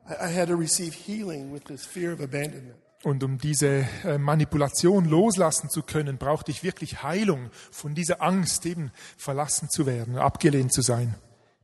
I, 0.10 0.26
I 0.26 0.38
had 0.38 0.50
to 0.50 0.58
receive 0.58 0.94
healing 0.94 1.54
with 1.54 1.64
this 1.64 1.86
fear 1.86 2.12
of 2.12 2.20
abandonment. 2.20 2.76
Und 3.04 3.24
um 3.24 3.38
diese 3.38 3.86
äh, 4.04 4.18
Manipulation 4.18 5.06
loslassen 5.06 5.70
zu 5.70 5.84
können, 5.84 6.18
brauchte 6.18 6.52
ich 6.52 6.64
wirklich 6.64 7.04
Heilung 7.04 7.52
von 7.72 7.94
dieser 7.94 8.22
Angst, 8.22 8.66
eben 8.66 8.92
verlassen 9.18 9.70
zu 9.70 9.86
werden, 9.86 10.18
abgelehnt 10.18 10.74
zu 10.74 10.82
sein. 10.82 11.16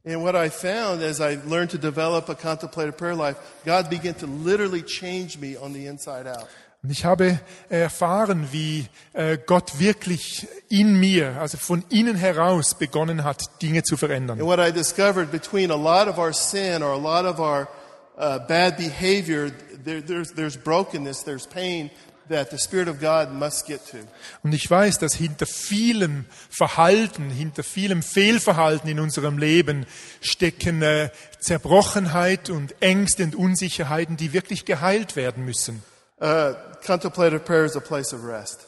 And 0.06 0.22
what 0.22 0.36
I 0.36 0.50
found 0.50 1.02
as 1.02 1.22
I 1.22 1.40
learned 1.48 1.72
to 1.72 1.78
develop 1.78 2.30
a 2.30 2.36
contemplative 2.36 2.98
prayer 2.98 3.16
life, 3.16 3.38
God 3.66 3.90
began 3.90 4.14
to 4.18 4.28
literally 4.28 4.84
change 4.84 5.38
me 5.40 5.58
on 5.58 5.74
the 5.74 5.86
inside 5.86 6.28
out. 6.28 6.48
Und 6.84 6.90
ich 6.90 7.06
habe 7.06 7.40
erfahren, 7.70 8.50
wie 8.52 8.88
äh, 9.14 9.38
Gott 9.38 9.80
wirklich 9.80 10.46
in 10.68 11.00
mir, 11.00 11.40
also 11.40 11.58
von 11.58 11.86
innen 11.90 12.18
heraus 12.18 12.76
begonnen 12.76 13.24
hat, 13.24 13.62
Dinge 13.62 13.84
zu 13.84 13.96
verändern. 13.96 14.42
And 14.42 14.48
what 14.48 14.60
I 14.60 14.74
discovered 14.74 15.32
between 15.32 15.72
a 15.72 15.78
lot 15.78 16.10
of 16.10 16.18
our 16.18 16.34
sin 16.34 16.84
or 16.84 16.92
a 16.92 16.98
lot 16.98 17.26
of 17.26 17.40
our 17.40 17.70
uh, 18.18 18.40
bad 18.48 18.78
behavior, 18.78 19.52
there, 19.84 20.02
there's, 20.02 20.32
there's 20.32 20.58
brokenness, 20.58 21.24
there's 21.24 21.48
pain, 21.48 21.90
that 22.30 22.52
the 22.52 22.58
Spirit 22.58 22.88
of 22.88 23.00
God 23.00 23.32
must 23.34 23.68
get 23.68 23.86
to. 23.92 23.98
Und 24.44 24.54
ich 24.54 24.70
weiß, 24.70 25.00
dass 25.00 25.14
hinter 25.14 25.46
vielem 25.46 26.26
Verhalten, 26.50 27.30
hinter 27.30 27.64
vielem 27.64 28.02
Fehlverhalten 28.02 28.90
in 28.90 29.00
unserem 29.00 29.38
Leben 29.38 29.86
stecken 30.22 30.82
äh, 30.82 31.10
Zerbrochenheit 31.40 32.50
und 32.50 32.82
Ängste 32.82 33.24
und 33.24 33.36
Unsicherheiten, 33.36 34.18
die 34.18 34.34
wirklich 34.34 34.66
geheilt 34.66 35.16
werden 35.16 35.46
müssen. 35.46 35.84
Uh, 36.22 36.54
contemplative 36.86 37.40
prayer 37.40 37.66
is 37.66 37.76
a 37.76 37.82
place 37.82 38.14
of 38.14 38.24
rest. 38.24 38.68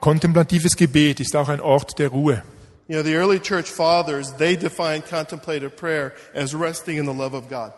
Kontemplatives 0.00 0.76
Gebet 0.76 1.20
ist 1.20 1.36
auch 1.36 1.48
ein 1.48 1.60
Ort 1.60 1.98
der 1.98 2.08
Ruhe. 2.08 2.42
You 2.90 2.96
know, 2.96 3.04
the 3.04 3.14
early 3.14 3.38
church 3.38 3.70
fathers, 3.70 4.32
they 4.32 4.56
defined 4.56 5.06
contemplative 5.06 5.76
prayer 5.76 6.12
as 6.34 6.56
resting 6.56 6.96
in 6.96 7.06
the 7.06 7.12
love 7.12 7.34
of 7.34 7.48
God. 7.48 7.72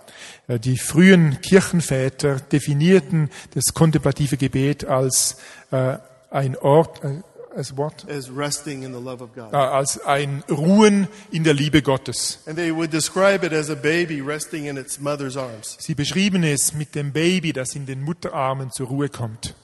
Äh, 0.48 0.58
Die 0.58 0.78
frühen 0.78 1.38
Kirchenväter 1.42 2.36
definierten 2.50 3.28
das 3.52 3.74
kontemplative 3.74 4.38
Gebet 4.38 4.86
als 4.86 5.36
äh, 5.70 5.98
ein 6.30 6.56
Ort, 6.56 7.04
äh, 7.04 7.20
als 7.54 7.76
what? 7.76 8.08
As 8.08 8.30
resting 8.34 8.84
in 8.84 8.94
the 8.94 9.00
love 9.00 9.22
of 9.22 9.34
God. 9.34 9.52
Äh, 9.52 9.56
als 9.56 10.02
ein 10.02 10.44
Ruhen 10.48 11.08
in 11.30 11.44
der 11.44 11.52
Liebe 11.52 11.82
Gottes. 11.82 12.38
And 12.46 12.56
they 12.56 12.74
would 12.74 12.90
describe 12.90 13.44
it 13.44 13.52
as 13.52 13.68
a 13.68 13.74
baby 13.74 14.22
resting 14.22 14.64
in 14.64 14.78
its 14.78 14.98
mother's 14.98 15.36
arms. 15.36 15.76
Sie 15.78 15.94
beschrieben 15.94 16.42
es 16.42 16.72
mit 16.72 16.94
dem 16.94 17.12
Baby, 17.12 17.52
das 17.52 17.74
in 17.74 17.84
den 17.84 18.00
Mutterarmen 18.00 18.70
zur 18.70 18.86
Ruhe 18.86 19.10
kommt. 19.10 19.54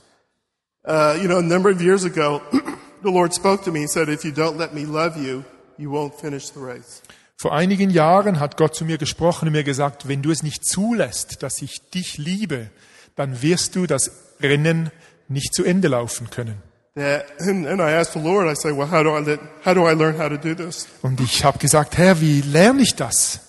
Uh, 0.85 1.17
you 1.19 1.27
know, 1.27 1.39
a 1.39 1.43
number 1.43 1.71
of 1.71 1.81
years 1.81 2.05
ago, 2.05 2.43
the 3.09 3.15
Lord 3.15 3.33
spoke 3.33 3.65
to 3.65 3.73
me 3.73 3.81
and 3.81 3.91
said, 3.91 4.09
if 4.09 4.25
you 4.25 4.33
don't 4.33 4.59
let 4.59 4.75
me 4.75 4.85
love 4.85 5.17
you, 5.17 5.45
you 5.79 5.91
won't 5.91 6.15
finish 6.15 6.51
the 6.51 6.61
race. 6.61 7.03
Vor 7.41 7.53
einigen 7.53 7.91
Jahren 7.91 8.41
hat 8.41 8.57
Gott 8.57 8.75
zu 8.75 8.85
mir 8.85 8.99
gesprochen 8.99 9.47
und 9.47 9.53
mir 9.53 9.63
gesagt, 9.63 10.09
wenn 10.09 10.23
du 10.23 10.31
es 10.31 10.43
nicht 10.43 10.65
zulässt, 10.65 11.43
dass 11.43 11.63
ich 11.63 11.89
dich 11.91 12.19
liebe, 12.19 12.71
dann 13.15 13.43
wirst 13.43 13.77
du 13.77 13.87
das 13.87 14.11
Rennen 14.43 14.91
nicht 15.29 15.55
zu 15.55 15.65
Ende 15.65 15.89
laufen 15.89 16.31
können. 16.31 16.63
That, 16.97 17.27
and, 17.41 17.65
and 17.67 17.81
I 17.81 17.93
asked 17.93 18.15
the 18.15 18.19
Lord, 18.21 18.49
I 18.49 18.57
said, 18.57 18.77
well, 18.77 18.91
how 18.91 19.05
do 19.05 19.17
I, 19.17 19.21
let, 19.21 19.39
how 19.65 19.73
do 19.73 19.89
I 19.89 19.95
learn 19.95 20.19
how 20.19 20.29
to 20.29 20.37
do 20.37 20.55
this? 20.55 20.89
Und 21.03 21.21
ich 21.21 21.45
habe 21.45 21.59
gesagt, 21.59 21.97
Herr, 21.97 22.21
wie 22.21 22.41
lerne 22.41 22.83
ich 22.83 22.97
das? 22.97 23.41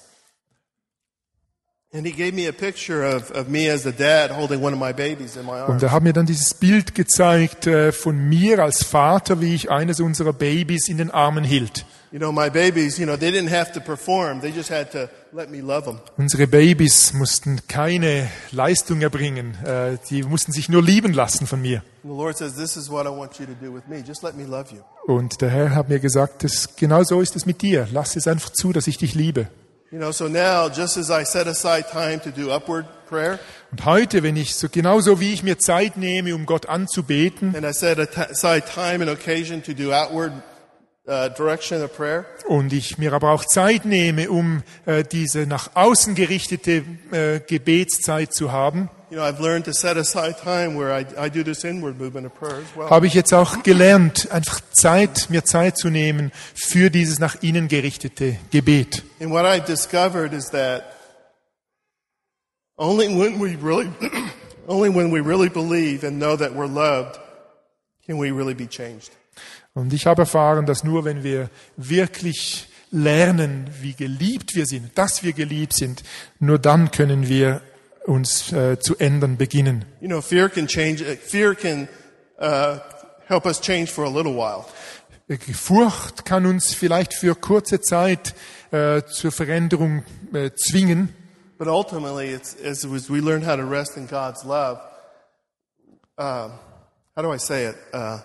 Und 1.92 2.06
er 5.84 5.92
hat 5.92 6.04
mir 6.04 6.14
dann 6.14 6.28
dieses 6.28 6.54
Bild 6.54 6.94
gezeigt 6.94 7.66
äh, 7.66 7.92
von 7.92 8.16
mir 8.16 8.60
als 8.60 8.84
Vater, 8.84 9.42
wie 9.42 9.56
ich 9.56 9.72
eines 9.72 10.00
unserer 10.00 10.34
Babys 10.34 10.88
in 10.88 11.00
den 11.00 11.10
Armen 11.10 11.44
hielt. 11.44 11.88
You 12.12 12.20
know, 12.20 12.32
my 12.32 12.50
babies, 12.52 13.00
you 13.00 13.06
know, 13.06 13.18
they 13.18 13.32
didn't 13.32 13.50
have 13.50 13.72
to 13.74 13.80
perform. 13.80 14.40
They 14.42 14.52
just 14.52 14.70
had 14.70 14.92
to 14.92 15.10
let 15.32 15.50
me 15.50 15.62
love 15.62 15.86
them. 15.86 16.00
Unsere 16.18 16.46
Babys 16.46 17.14
mussten 17.14 17.62
keine 17.68 18.30
Leistung 18.52 19.02
erbringen, 19.02 19.56
äh, 19.64 19.98
die 20.12 20.22
mussten 20.24 20.52
sich 20.52 20.70
nur 20.70 20.84
lieben 20.84 21.14
lassen 21.14 21.48
von 21.48 21.60
mir. 21.60 21.84
And 22.04 22.14
the 22.14 22.18
Lord 22.18 22.38
says, 22.38 22.56
this 22.56 22.78
is 22.78 22.90
what 22.90 23.08
I 23.08 23.10
want 23.10 23.40
you 23.40 23.48
to 23.48 23.54
do 23.54 23.74
with 23.74 23.88
me. 23.88 24.04
Just 24.08 24.22
let 24.24 24.36
me 24.36 24.46
love 24.46 24.74
you. 24.74 24.82
Und 25.12 25.42
der 25.42 25.50
Herr 25.50 25.76
hat 25.76 25.90
mir 25.90 26.00
gesagt, 26.00 26.44
das, 26.44 26.76
genau 26.76 27.04
so 27.04 27.20
ist 27.20 27.36
es 27.36 27.48
mit 27.48 27.64
dir. 27.64 27.88
Lass 27.92 28.16
es 28.16 28.28
einfach 28.28 28.52
zu, 28.52 28.74
dass 28.74 28.86
ich 28.86 29.00
dich 29.00 29.16
liebe. 29.16 29.48
You 29.92 29.98
know, 29.98 30.12
so 30.12 30.28
now, 30.28 30.70
just 30.70 30.98
as 30.98 31.10
I 31.10 31.24
set 31.24 31.48
aside 31.48 31.88
time 31.92 32.20
to 32.20 32.30
do 32.30 32.52
upward 32.52 32.86
prayer, 33.08 33.40
Und 33.72 33.86
heute, 33.86 34.22
wenn 34.22 34.36
ich 34.36 34.54
so 34.54 34.70
genauso 34.70 35.20
wie 35.20 35.34
ich 35.34 35.42
mir 35.42 35.58
Zeit 35.58 35.98
nehme, 35.98 36.36
um 36.36 36.46
Gott 36.46 36.68
anzubeten 36.68 37.56
and 37.56 37.66
I 37.66 37.74
set 37.74 37.98
aside 37.98 38.66
time 38.72 39.02
and 39.02 39.10
occasion 39.10 39.64
to 39.64 39.74
do 39.74 39.92
outward 39.92 40.32
uh, 41.08 41.30
direction 41.30 41.82
of 41.82 41.92
prayer, 41.98 42.26
und 42.48 42.72
ich 42.72 43.00
mir 43.00 43.14
aber 43.14 43.32
auch 43.32 43.44
Zeit 43.46 43.86
nehme, 43.86 44.30
um 44.30 44.62
äh, 44.86 45.04
diese 45.04 45.48
nach 45.48 45.72
außen 45.74 46.14
gerichtete 46.14 46.84
äh, 47.12 47.40
Gebetszeit 47.40 48.32
zu 48.32 48.52
haben, 48.52 48.92
you 49.10 49.18
know, 49.18 49.24
I've 49.24 49.40
learned 49.40 49.66
to 49.66 49.74
set 49.74 49.98
aside 49.98 50.38
time 50.38 50.76
where 50.76 50.94
I, 50.94 51.06
I 51.18 51.30
do 51.30 51.44
this 51.44 51.66
inward 51.66 52.00
movement 52.00 52.26
of 52.28 52.36
prayer 52.36 52.62
as 52.62 52.76
well. 52.76 52.90
habe 52.90 53.08
ich 53.08 53.14
jetzt 53.14 53.34
auch 53.34 53.64
gelernt, 53.64 54.32
einfach 54.32 54.62
Zeit, 54.72 55.30
mir 55.30 55.44
Zeit 55.44 55.78
zu 55.78 55.90
nehmen 55.90 56.32
für 56.54 56.90
dieses 56.90 57.20
nach 57.20 57.42
innen 57.42 57.68
gerichtete 57.68 58.38
Gebet. 58.52 59.04
And 59.20 59.32
what 59.32 59.46
I 59.46 59.60
discovered 59.60 60.34
is 60.34 60.50
that 60.52 60.96
only 62.78 63.08
when 63.08 63.40
we 63.40 63.56
really, 63.56 63.90
only 64.68 64.90
when 64.90 65.12
we 65.12 65.22
really 65.22 65.50
believe 65.50 66.06
and 66.06 66.20
know 66.20 66.36
that 66.36 66.54
we're 66.54 66.68
loved, 66.68 67.20
can 68.06 68.20
we 68.20 68.32
really 68.32 68.54
be 68.54 68.68
changed. 68.68 69.12
Und 69.74 69.94
ich 69.94 70.06
habe 70.06 70.24
erfahren, 70.24 70.66
dass 70.66 70.84
nur 70.84 71.06
wenn 71.06 71.24
wir 71.24 71.50
wirklich 71.78 72.68
lernen, 72.92 73.70
wie 73.82 73.94
geliebt 73.94 74.56
wir 74.56 74.66
sind, 74.66 74.98
dass 74.98 75.24
wir 75.24 75.34
geliebt 75.34 75.74
sind, 75.74 76.04
nur 76.40 76.60
dann 76.60 76.92
können 76.92 77.30
wir 77.30 77.62
uns 78.06 78.52
äh, 78.52 78.80
zu 78.80 78.98
ändern 78.98 79.38
beginnen. 79.38 79.86
You 80.02 80.08
know, 80.08 80.22
fear 80.22 80.50
can 80.50 80.68
change. 80.68 81.02
uh, 81.02 81.16
Fear 81.16 81.56
can 81.56 81.88
uh, 82.40 82.80
help 83.28 83.46
us 83.46 83.60
change 83.62 83.88
for 83.92 84.06
a 84.06 84.10
little 84.10 84.36
while. 84.36 84.66
Furcht 85.54 86.26
kann 86.26 86.48
uns 86.48 86.74
vielleicht 86.74 87.14
für 87.14 87.36
kurze 87.36 87.82
Zeit 87.82 88.34
äh, 88.72 89.04
zur 89.04 89.32
Veränderung 89.32 90.04
äh, 90.34 90.50
zwingen, 90.56 91.14
But 91.60 91.68
ultimately, 91.68 92.30
it's 92.30 92.56
as, 92.64 92.86
we 92.86 93.20
learn 93.20 93.42
how 93.42 93.58
to 93.58 93.66
rest 93.66 93.98
in 93.98 94.08
God's 94.08 94.46
love. 94.46 94.80
Um, 96.18 96.54
how 97.18 97.22
do 97.22 97.34
I 97.34 97.38
say 97.38 97.66
it? 97.66 97.76
Uh, 97.94 98.20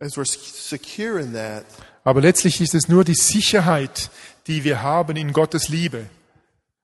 as 0.00 0.16
we're 0.16 0.24
secure 0.24 1.18
in 1.18 1.32
that, 1.32 1.64
aber 2.04 2.20
letztlich 2.20 2.60
ist 2.60 2.74
es 2.74 2.88
nur 2.88 3.04
die 3.04 3.14
Sicherheit, 3.14 4.10
die 4.46 4.62
wir 4.64 4.82
haben 4.82 5.16
in 5.16 5.32
Gottes 5.32 5.68
Liebe. 5.68 6.06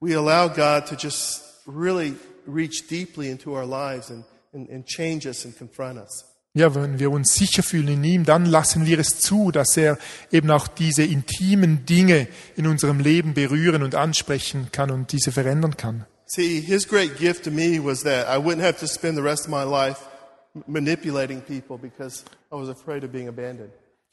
We 0.01 0.15
allow 0.15 0.49
God 0.49 0.87
to 0.87 0.97
just 0.97 1.43
really 1.67 2.15
reach 2.47 2.89
deeply 2.89 3.31
into 3.31 3.55
our 3.55 3.67
lives 3.67 4.11
and, 4.11 4.25
and, 4.53 4.69
and 4.69 4.87
change 4.87 5.27
us 5.27 5.45
and 5.45 5.57
confront 5.57 5.99
us. 5.99 6.25
Ja, 6.55 6.75
wenn 6.75 6.99
wir 6.99 7.11
uns 7.11 7.35
sicher 7.35 7.63
fühlen 7.63 7.89
in 7.89 8.05
ihm, 8.05 8.25
dann 8.25 8.47
lassen 8.47 8.87
wir 8.87 8.99
es 8.99 9.21
zu, 9.21 9.53
dass 9.53 9.77
er 9.77 9.99
eben 10.33 10.51
auch 10.51 10.67
diese 10.67 11.05
intimen 11.05 11.85
Dinge 11.85 12.27
in 12.57 12.67
unserem 12.67 13.01
Leben 13.01 13.35
berühren 13.35 13.83
und 13.83 13.95
ansprechen 13.95 14.69
kann 14.73 14.91
und 14.91 15.13
diese 15.13 15.31
verändern 15.31 15.77
kann. 15.77 16.07
See, 16.27 16.61
his 16.61 16.89
great 16.89 17.17
gift 17.19 17.45
to 17.45 17.51
me 17.51 17.79
was 17.79 18.03
that 18.03 18.27
I 18.27 18.39
wouldn't 18.39 18.63
have 18.63 18.79
to 18.81 18.87
spend 18.87 19.17
the 19.17 19.23
rest 19.23 19.47
of 19.47 19.51
my 19.51 19.63
life 19.63 20.01
manipulating 20.67 21.43
people 21.43 21.79
because 21.79 22.25
I 22.51 22.57
was 22.57 22.69
afraid 22.69 23.05
of 23.05 23.13
being 23.13 23.29
abandoned. 23.29 23.71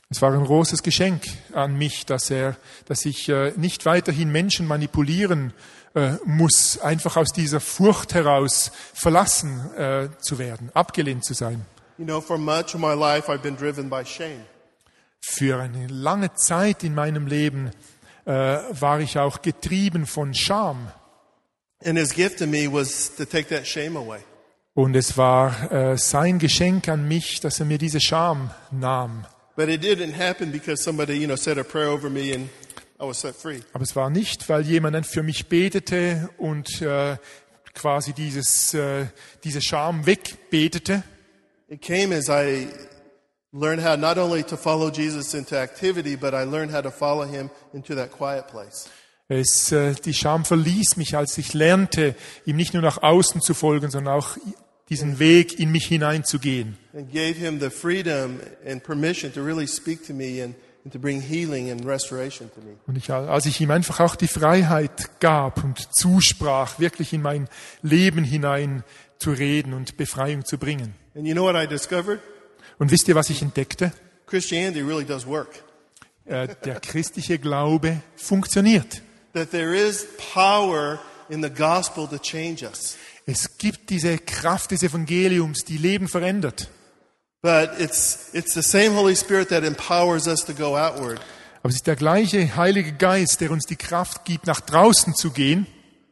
Es 0.10 0.22
war 0.22 0.34
ein 0.34 0.46
großes 0.46 0.84
Geschenk 0.84 1.24
an 1.54 1.78
mich, 1.78 2.06
dass 2.06 2.30
er, 2.30 2.58
dass 2.86 3.06
ich 3.06 3.28
äh, 3.28 3.54
nicht 3.56 3.86
weiterhin 3.86 4.32
Menschen 4.32 4.68
manipulieren 4.68 5.52
äh, 5.96 6.14
muss, 6.26 6.80
einfach 6.80 7.18
aus 7.18 7.34
dieser 7.34 7.60
Furcht 7.60 8.14
heraus 8.14 8.72
verlassen 8.94 9.72
äh, 9.76 10.10
zu 10.20 10.38
werden, 10.38 10.70
abgelehnt 10.76 11.26
zu 11.26 11.34
sein. 11.34 11.66
You 11.98 12.06
know, 12.06 12.22
for 12.22 12.38
much 12.38 12.76
of 12.76 12.82
my 12.82 12.94
life, 12.94 13.32
I've 13.32 13.42
been 13.42 13.58
driven 13.58 13.90
by 13.90 14.06
shame. 14.06 14.46
Für 15.22 15.60
eine 15.60 15.88
lange 15.88 16.34
Zeit 16.36 16.84
in 16.84 16.94
meinem 16.94 17.26
Leben 17.26 17.72
war 18.26 19.00
ich 19.02 19.20
auch 19.20 19.44
getrieben 19.44 20.08
von 20.08 20.34
Scham. 20.34 20.92
And 21.84 21.98
his 21.98 22.12
gift 22.12 22.40
to 22.40 22.48
me 22.48 22.68
was 22.72 23.16
to 23.16 23.26
take 23.26 23.50
that 23.50 23.68
shame 23.68 23.96
away. 23.98 24.20
Und 24.74 24.96
es 24.96 25.16
war 25.16 25.96
sein 25.98 26.40
Geschenk 26.40 26.90
an 26.90 27.08
mich, 27.08 27.40
dass 27.40 27.60
er 27.60 27.68
mir 27.68 27.78
diese 27.78 28.02
Scham 28.02 28.50
nahm. 28.72 29.26
But 29.56 29.70
it 29.70 29.82
didn't 29.82 30.14
happen 30.14 30.52
because 30.52 30.84
somebody, 30.84 31.18
you 31.18 31.28
know, 31.28 31.38
said 31.38 31.58
a 31.58 31.64
prayer 31.64 31.88
over 31.88 32.10
me 32.10 32.34
and 32.34 32.50
I 33.00 33.06
was 33.06 33.20
set 33.20 33.36
free. 33.36 33.62
Aber 33.74 33.84
es 33.84 33.96
war 33.96 34.10
nicht, 34.10 34.50
weil 34.50 34.64
jemand 34.64 35.06
für 35.06 35.24
mich 35.24 35.48
betete 35.48 36.30
und 36.38 36.82
äh, 36.82 37.18
quasi 37.74 38.14
dieses, 38.14 38.74
äh, 38.74 39.06
diese 39.44 39.62
Scham 39.62 40.06
wegbetete, 40.06 41.04
It 41.68 41.82
came 41.82 42.14
as 42.14 42.30
I 42.30 42.68
learned 43.52 43.84
how 43.84 43.96
not 43.96 44.18
only 44.18 44.44
to 44.44 44.56
follow 44.56 44.92
Jesus 44.92 45.34
into 45.34 45.56
activity, 45.56 46.16
but 46.16 46.34
I 46.34 46.44
learned 46.44 46.72
how 46.72 46.82
to 46.82 46.92
follow 46.92 47.26
him 47.26 47.50
into 47.74 47.96
that 47.96 48.12
quiet 48.12 48.48
place. 48.48 48.88
Es, 49.28 49.72
äh, 49.72 49.96
die 49.96 50.14
Scham 50.14 50.46
verließ 50.46 50.98
mich, 50.98 51.18
als 51.18 51.38
ich 51.40 51.54
lernte, 51.54 52.14
ihm 52.46 52.58
nicht 52.58 52.74
nur 52.74 52.84
nach 52.84 53.02
außen 53.02 53.42
zu 53.42 53.56
folgen, 53.56 53.90
sondern 53.90 54.14
auch 54.14 54.38
diesen 54.90 55.20
Weg 55.20 55.60
in 55.60 55.72
mich 55.72 55.88
hineinzugehen. 55.88 56.78
And 56.94 57.12
gave 57.12 57.34
him 57.34 57.60
the 57.60 57.70
freedom 57.70 58.40
and 58.66 58.84
permission 58.84 59.34
to 59.34 59.44
really 59.44 59.68
speak 59.68 60.06
to 60.08 60.14
me 60.14 60.44
and, 60.44 60.56
and 60.84 60.94
to 60.94 61.00
bring 61.00 61.22
healing 61.22 61.72
and 61.72 61.86
restoration 61.86 62.52
to 62.54 62.62
me. 62.62 62.76
Und 62.88 62.98
ich, 62.98 63.10
als 63.12 63.46
ich 63.46 63.60
ihm 63.62 63.72
einfach 63.72 64.00
auch 64.00 64.16
die 64.16 64.28
Freiheit 64.28 65.20
gab 65.20 65.64
und 65.64 65.88
zusprach, 65.96 66.80
wirklich 66.80 67.14
in 67.14 67.22
mein 67.22 67.48
Leben 67.82 68.24
hinein 68.24 68.84
zu 69.18 69.32
reden 69.32 69.74
und 69.74 69.98
Befreiung 69.98 70.46
zu 70.46 70.58
bringen. 70.58 70.94
And 71.16 71.26
you 71.26 71.34
know 71.34 71.44
what 71.44 71.56
I 71.56 71.68
discovered? 71.68 72.20
Und 72.78 72.92
wisst 72.92 73.08
ihr, 73.08 73.16
was 73.16 73.30
ich 73.30 73.42
entdeckte? 73.42 73.92
Christianity 74.28 74.82
really 74.82 75.06
does 75.06 75.26
work. 75.26 75.64
Äh, 76.26 76.48
Der 76.66 76.80
christliche 76.80 77.40
Glaube 77.40 78.02
funktioniert. 78.16 79.02
That 79.34 79.52
there 79.52 79.76
is 79.76 80.08
power 80.34 81.00
in 81.30 81.42
the 81.42 81.50
gospel 81.50 82.08
to 82.08 82.18
change 82.18 82.64
us. 82.64 82.98
Es 83.26 83.58
gibt 83.58 83.90
diese 83.90 84.18
Kraft 84.20 84.72
des 84.72 84.84
Evangeliums, 84.84 85.64
die 85.66 85.78
Leben 85.78 86.08
verändert. 86.08 86.70
But 87.42 87.72
it's, 87.80 88.30
it's 88.34 88.54
the 88.54 88.62
same 88.62 88.96
Holy 88.96 89.16
Spirit 89.16 89.50
that 89.50 89.64
empowers 89.64 90.28
us 90.28 90.44
to 90.46 90.54
go 90.54 90.78
outward. 90.78 91.20
Aber 91.62 91.70
es 91.70 91.76
ist 91.78 91.88
der 91.88 91.96
gleiche 91.96 92.56
Heilige 92.56 92.94
Geist, 92.94 93.42
der 93.42 93.52
uns 93.52 93.66
die 93.66 93.76
Kraft 93.76 94.26
gibt, 94.26 94.46
nach 94.46 94.62
draußen 94.62 95.16
zu 95.16 95.32
gehen. 95.32 95.66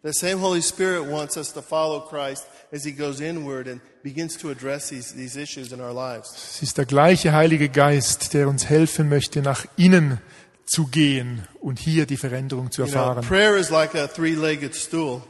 The 0.04 0.12
same 0.12 0.42
Holy 0.42 0.62
Spirit 0.62 1.10
wants 1.10 1.38
us 1.38 1.54
to 1.54 1.62
follow 1.62 2.02
Christ 2.02 2.46
as 2.72 2.84
He 2.84 2.92
goes 2.92 3.20
inward 3.20 3.68
and 3.68 3.80
begins 4.04 4.38
to 4.40 4.50
address 4.50 4.90
these, 4.90 5.14
these 5.16 5.40
issues 5.40 5.72
in 5.72 5.80
our 5.80 5.94
lives. 5.94 6.34
Es 6.56 6.62
ist 6.64 6.78
der 6.78 6.86
gleiche 6.86 7.32
Heilige 7.34 7.70
Geist, 7.70 8.34
der 8.34 8.48
uns 8.48 8.66
helfen 8.66 9.08
möchte, 9.08 9.42
nach 9.42 9.66
innen 9.78 10.20
zu 10.66 10.88
gehen 10.88 11.48
und 11.62 11.80
hier 11.80 12.06
die 12.06 12.18
Veränderung 12.18 12.72
zu 12.72 12.82
You 12.82 12.88
know, 12.88 12.98
erfahren. 13.00 13.24
prayer 13.26 13.56
is 13.56 13.70
like 13.70 13.96
a 13.96 14.08
three 14.08 14.34
legged 14.36 14.76
stool. 14.76 15.22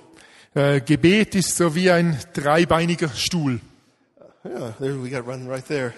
Äh, 0.55 0.81
Gebet 0.81 1.33
ist 1.35 1.57
so 1.57 1.73
wie 1.73 1.89
ein 1.89 2.17
dreibeiniger 2.33 3.09
Stuhl. 3.09 3.59
Yeah, 4.45 4.73
there 4.79 5.01
we 5.01 5.09
got 5.09 5.25
run 5.25 5.47
right 5.47 5.65
there. 5.67 5.93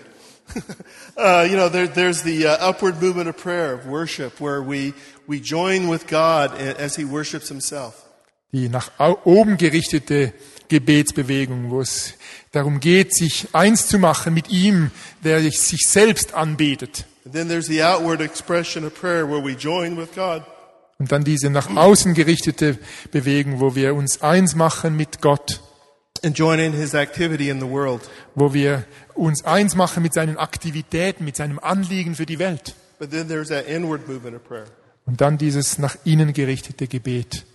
uh, 1.18 1.46
you 1.50 1.58
know, 1.58 1.68
there, 1.68 1.88
there's 1.88 2.22
the 2.22 2.48
uh, 2.48 2.70
upward 2.70 3.02
movement 3.02 3.28
of 3.28 3.36
prayer, 3.36 3.74
of 3.74 3.88
worship, 3.88 4.40
where 4.40 4.62
we, 4.62 4.94
we 5.28 5.42
join 5.42 5.90
with 5.90 6.08
God 6.08 6.56
as 6.56 6.96
He 6.96 7.04
worships 7.04 7.50
Himself. 7.50 8.04
Die 8.54 8.70
nach 8.70 8.92
oben 9.26 9.58
gerichtete 9.58 10.32
Gebetsbewegung, 10.70 11.72
wo 11.72 11.82
es 11.82 12.14
darum 12.52 12.80
geht, 12.80 13.14
sich 13.14 13.50
eins 13.54 13.88
zu 13.88 14.00
machen 14.00 14.34
mit 14.34 14.50
ihm, 14.50 14.92
der 15.24 15.42
sich 15.42 15.82
selbst 15.86 16.34
anbetet. 16.34 17.06
And 17.26 17.34
then 17.34 17.50
there's 17.50 17.68
the 17.68 17.82
outward 17.82 18.22
expression 18.22 18.86
of 18.86 18.94
prayer, 18.94 19.28
where 19.28 19.44
we 19.44 19.56
join 19.56 19.98
with 19.98 20.16
God. 20.16 20.44
Und 20.98 21.12
dann 21.12 21.24
diese 21.26 21.50
nach 21.50 21.76
außen 21.76 22.14
gerichtete 22.14 22.78
Bewegung, 23.12 23.60
wo 23.60 23.76
wir 23.76 23.96
uns 23.96 24.22
eins 24.22 24.56
machen 24.56 24.96
mit 24.96 25.22
Gott, 25.22 25.62
and 26.24 26.38
join 26.38 26.60
in 26.60 26.72
His 26.74 26.94
activity 26.94 27.50
in 27.50 27.60
the 27.60 27.68
world. 27.70 28.02
wo 28.34 28.54
wir 28.54 28.86
uns 29.14 29.44
eins 29.44 29.76
machen 29.76 30.02
mit 30.04 30.14
seinen 30.14 30.38
Aktivitäten, 30.38 31.26
mit 31.26 31.36
seinem 31.36 31.60
Anliegen 31.60 32.16
für 32.16 32.26
die 32.26 32.40
Welt. 32.40 32.76
But 32.98 33.12
then 33.12 33.28
there's 33.28 33.50
that 33.50 33.68
inward 33.68 34.08
movement 34.08 34.36
of 34.38 34.44
prayer, 34.48 34.66
Und 35.06 35.20
dann 35.20 35.38
dieses 35.38 35.78
nach 35.78 35.98
innen 36.06 36.32
gerichtete 36.32 36.88
Gebet, 36.88 37.46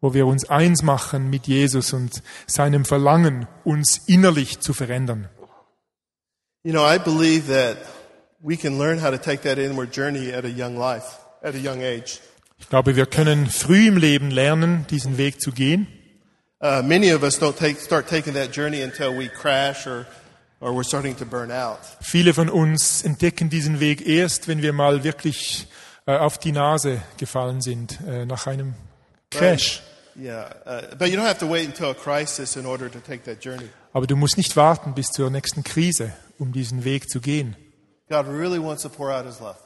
wo 0.00 0.14
wir 0.14 0.26
uns 0.26 0.48
eins 0.50 0.82
machen 0.82 1.30
mit 1.30 1.46
Jesus 1.46 1.92
und 1.94 2.22
seinem 2.46 2.84
Verlangen, 2.84 3.48
uns 3.64 4.02
innerlich 4.06 4.60
zu 4.60 4.74
verändern. 4.74 5.28
You 6.62 6.72
know, 6.72 6.84
I 6.86 6.98
believe 6.98 7.50
that 7.52 7.78
we 8.40 8.56
can 8.56 8.78
learn 8.78 8.98
how 8.98 9.10
to 9.10 9.18
take 9.18 9.42
that 9.42 9.58
inward 9.58 9.92
journey 9.92 10.32
at 10.32 10.44
a 10.44 10.50
young 10.50 10.76
life, 10.76 11.18
at 11.42 11.54
a 11.54 11.58
young 11.58 11.82
age. 11.82 12.20
Ich 12.60 12.68
glaube, 12.68 12.96
wir 12.96 13.06
können 13.06 13.46
früh 13.46 13.86
im 13.86 13.96
Leben 13.96 14.30
lernen, 14.30 14.86
diesen 14.90 15.16
Weg 15.16 15.40
zu 15.40 15.52
gehen. 15.52 15.86
Uh, 16.60 16.82
many 16.82 17.12
of 17.12 17.22
us 17.22 17.38
don't 17.38 17.56
take, 17.56 17.78
start 17.78 18.08
taking 18.08 18.34
that 18.34 18.50
journey 18.52 18.82
until 18.82 19.16
we 19.16 19.28
crash 19.28 19.86
or, 19.86 20.06
or 20.60 20.72
we're 20.72 20.82
starting 20.82 21.14
to 21.14 21.24
burn 21.24 21.52
out. 21.52 21.78
Viele 22.00 22.34
von 22.34 22.48
uns 22.48 23.04
entdecken 23.04 23.48
diesen 23.48 23.78
Weg 23.78 24.06
erst, 24.06 24.48
wenn 24.48 24.60
wir 24.60 24.72
mal 24.72 25.04
wirklich 25.04 25.68
äh, 26.06 26.16
auf 26.16 26.38
die 26.38 26.50
Nase 26.50 27.00
gefallen 27.16 27.60
sind, 27.60 28.00
äh, 28.08 28.26
nach 28.26 28.48
einem 28.48 28.74
Crash. 29.30 29.82
Yeah, 30.16 30.50
uh, 30.66 30.96
but 30.96 31.10
you 31.10 31.16
don't 31.16 31.28
have 31.28 31.38
to 31.38 31.46
wait 31.46 31.66
until 31.66 31.90
a 31.90 31.94
crisis 31.94 32.56
in 32.56 32.66
order 32.66 32.90
to 32.90 32.98
take 32.98 33.22
that 33.22 33.40
journey. 33.44 33.68
Aber 33.92 34.08
du 34.08 34.16
musst 34.16 34.36
nicht 34.36 34.56
warten 34.56 34.94
bis 34.94 35.12
zur 35.12 35.30
nächsten 35.30 35.62
Krise, 35.62 36.12
um 36.40 36.50
diesen 36.50 36.82
Weg 36.82 37.08
zu 37.08 37.20
gehen. 37.20 37.54
God 38.08 38.26
really 38.26 38.58
wants 38.58 38.82
to 38.82 38.88
pour 38.88 39.10
out 39.10 39.26
His 39.26 39.40
love. 39.40 39.56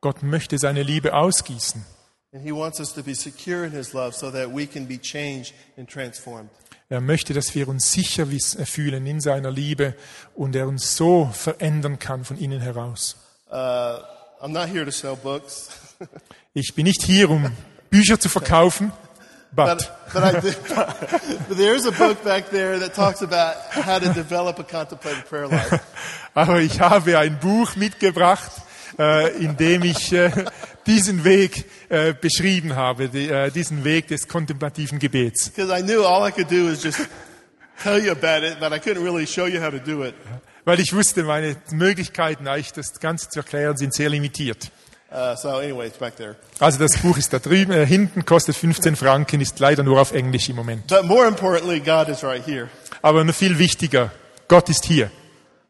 Gott 0.00 0.22
möchte 0.22 0.58
seine 0.58 0.82
Liebe 0.82 1.14
ausgießen. 1.14 1.84
And 2.32 2.42
He 2.42 2.52
wants 2.52 2.80
us 2.80 2.92
to 2.94 3.02
be 3.02 3.14
secure 3.14 3.64
in 3.64 3.72
His 3.72 3.92
love 3.92 4.14
so 4.14 4.30
that 4.30 4.52
we 4.52 4.66
can 4.66 4.86
be 4.86 4.98
changed 4.98 5.54
and 5.76 5.88
transformed. 5.88 6.50
Er 6.88 7.00
möchte, 7.00 7.32
dass 7.32 7.54
wir 7.54 7.68
uns 7.68 7.90
sicher 7.92 8.26
äh, 8.30 8.66
fühlen 8.66 9.06
in 9.06 9.20
seiner 9.20 9.50
Liebe 9.50 9.94
und 10.34 10.54
er 10.54 10.68
uns 10.68 10.96
so 10.96 11.30
verändern 11.32 11.98
kann 11.98 12.24
von 12.24 12.36
innen 12.36 12.60
heraus. 12.60 13.16
Uh, 13.50 14.00
I'm 14.42 14.48
not 14.48 14.68
here 14.68 14.84
to 14.84 14.90
sell 14.90 15.16
books, 15.16 15.70
Ich 16.54 16.74
bin 16.74 16.84
nicht 16.84 17.02
hier, 17.02 17.30
um 17.30 17.50
Bücher 17.90 18.20
zu 18.20 18.28
verkaufen, 18.28 18.92
but 19.54 19.78
but, 19.78 20.12
but 20.12 20.22
I 20.22 20.40
do. 20.40 20.52
but 21.48 21.56
there's 21.56 21.86
a 21.86 21.92
book 21.92 22.24
back 22.24 22.50
there 22.50 22.78
that 22.78 22.94
talks 22.94 23.22
about 23.22 23.56
how 23.70 23.98
to 23.98 24.12
develop 24.12 24.58
a 24.58 24.64
contemplative 24.64 25.26
prayer 25.28 25.48
life. 25.48 25.80
Aber 26.34 26.60
ich 26.60 26.80
habe 26.80 27.18
ein 27.18 27.38
Buch 27.38 27.76
mitgebracht, 27.76 28.50
äh, 28.98 29.36
in 29.36 29.56
dem 29.56 29.82
ich 29.82 30.12
äh, 30.12 30.30
diesen 30.86 31.24
Weg 31.24 31.66
äh, 31.90 32.14
beschrieben 32.14 32.76
habe, 32.76 33.08
die, 33.08 33.28
äh, 33.28 33.50
diesen 33.50 33.84
Weg 33.84 34.08
des 34.08 34.26
kontemplativen 34.28 34.98
Gebets. 34.98 35.50
Because 35.50 35.70
I 35.70 35.82
knew 35.82 36.04
all 36.04 36.26
I 36.26 36.32
could 36.32 36.50
do 36.50 36.68
is 36.68 36.82
just 36.82 37.06
tell 37.82 38.02
you 38.02 38.12
about 38.12 38.44
it, 38.46 38.58
but 38.60 38.72
I 38.72 38.78
couldn't 38.78 39.02
really 39.02 39.26
show 39.26 39.46
you 39.46 39.60
how 39.60 39.70
to 39.70 39.78
do 39.78 40.04
it. 40.04 40.14
Weil 40.64 40.78
ich 40.78 40.92
wusste, 40.92 41.24
meine 41.24 41.56
Möglichkeiten, 41.72 42.46
euch 42.46 42.72
das 42.72 43.00
Ganze 43.00 43.28
zu 43.28 43.40
erklären, 43.40 43.76
sind 43.76 43.94
sehr 43.94 44.08
limitiert. 44.08 44.70
Uh, 45.12 45.36
so 45.36 45.58
anyway, 45.58 45.88
it's 45.88 45.98
back 45.98 46.16
there. 46.16 46.36
Also 46.58 46.78
das 46.78 46.96
Buch 46.96 47.18
ist 47.18 47.32
da 47.32 47.38
drüben, 47.38 47.72
äh, 47.72 47.84
hinten 47.84 48.24
kostet 48.24 48.56
15 48.56 48.96
Franken, 48.96 49.42
ist 49.42 49.58
leider 49.58 49.82
nur 49.82 50.00
auf 50.00 50.12
Englisch 50.12 50.48
im 50.48 50.56
Moment. 50.56 50.86
But 50.86 51.04
more 51.04 51.28
importantly, 51.28 51.80
God 51.80 52.08
is 52.08 52.22
right 52.24 52.44
here. 52.44 52.70
Aber 53.02 53.22
noch 53.22 53.34
viel 53.34 53.58
wichtiger, 53.58 54.10
Gott 54.48 54.70
ist 54.70 54.86
hier. 54.86 55.10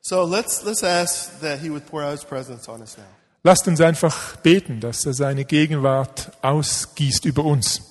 So 0.01 0.25
let's 0.25 0.63
let's 0.65 0.85
ask 0.85 1.41
that 1.41 1.61
He 1.61 1.71
would 1.71 1.87
pour 1.87 2.03
out 2.03 2.13
His 2.13 2.25
presence 2.25 2.69
on 2.69 2.81
us 2.83 2.97
now. 2.97 3.05
Lasst 3.45 3.67
uns 3.67 3.81
einfach 3.81 4.37
beten, 4.37 4.79
dass 4.79 5.05
er 5.05 5.15
seine 5.15 5.45
Gegenwart 5.45 6.31
ausgießt 6.43 7.25
über 7.25 7.45
uns. 7.45 7.83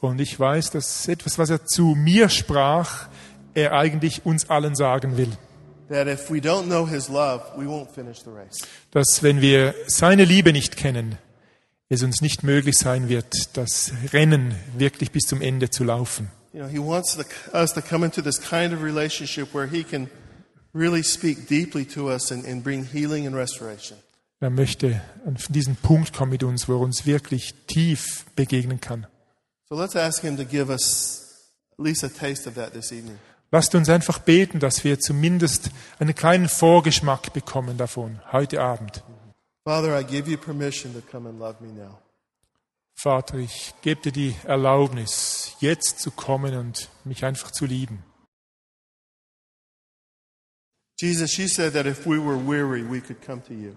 Und 0.00 0.20
ich 0.20 0.40
weiß, 0.40 0.70
dass 0.70 1.08
etwas, 1.08 1.38
was 1.38 1.50
er 1.50 1.66
zu 1.66 1.96
mir 1.96 2.28
sprach, 2.28 3.08
er 3.54 3.72
eigentlich 3.72 4.24
uns 4.24 4.48
allen 4.48 4.76
sagen 4.76 5.16
will. 5.16 5.36
That 5.88 6.06
if 6.06 6.30
we 6.30 6.40
don't 6.40 6.66
know 6.66 6.86
His 6.86 7.08
love, 7.08 7.42
we 7.56 7.66
won't 7.66 7.90
finish 7.94 8.22
the 8.22 8.30
race. 8.30 8.66
Dass 8.92 9.22
wenn 9.22 9.40
wir 9.40 9.74
seine 9.86 10.24
Liebe 10.24 10.52
nicht 10.52 10.76
kennen, 10.76 11.18
es 11.92 12.02
uns 12.02 12.20
nicht 12.22 12.42
möglich 12.42 12.76
sein 12.78 13.08
wird, 13.08 13.26
das 13.52 13.92
Rennen 14.12 14.54
wirklich 14.76 15.10
bis 15.12 15.24
zum 15.24 15.42
Ende 15.42 15.68
zu 15.70 15.84
laufen. 15.84 16.30
Er 24.40 24.50
möchte 24.50 25.00
an 25.24 25.38
diesen 25.48 25.76
Punkt 25.76 26.12
kommen 26.12 26.30
mit 26.30 26.42
uns, 26.42 26.68
wo 26.68 26.72
er 26.72 26.80
uns 26.80 27.06
wirklich 27.06 27.54
tief 27.66 28.24
begegnen 28.34 28.80
kann. 28.80 29.06
So 29.68 29.76
let's 29.78 29.96
ask 29.96 30.22
Him 30.22 30.36
to 30.36 30.44
give 30.44 30.70
us 30.70 31.48
at 31.78 31.84
least 31.84 32.04
a 32.04 32.08
taste 32.08 32.46
of 32.46 32.54
that 32.56 32.72
this 32.72 32.92
evening. 32.92 33.18
Lasst 33.54 33.74
uns 33.74 33.90
einfach 33.90 34.18
beten, 34.18 34.60
dass 34.60 34.82
wir 34.82 34.98
zumindest 34.98 35.70
einen 35.98 36.14
kleinen 36.14 36.48
Vorgeschmack 36.48 37.34
bekommen 37.34 37.76
davon 37.76 38.18
heute 38.32 38.62
Abend. 38.62 39.04
Father, 39.64 40.00
I 40.00 40.02
give 40.02 40.28
you 40.28 40.38
permission 40.38 40.94
to 40.94 41.02
come 41.02 41.28
and 41.28 41.38
love 41.38 41.56
me 41.60 41.70
now. 41.70 41.98
Vater, 42.94 43.36
ich 43.36 43.74
gebe 43.82 44.00
dir 44.00 44.12
die 44.12 44.34
Erlaubnis, 44.44 45.54
jetzt 45.60 45.98
zu 46.00 46.10
kommen 46.10 46.56
und 46.56 46.88
mich 47.04 47.24
einfach 47.24 47.50
zu 47.50 47.66
lieben. 47.66 48.02
Jesus, 50.98 51.36
you 51.36 51.46
said 51.46 51.74
that 51.74 51.84
if 51.84 52.06
we 52.06 52.18
were 52.18 52.38
weary, 52.38 52.82
we 52.82 53.00
could 53.00 53.20
come 53.20 53.42
to 53.46 53.52
you. 53.52 53.74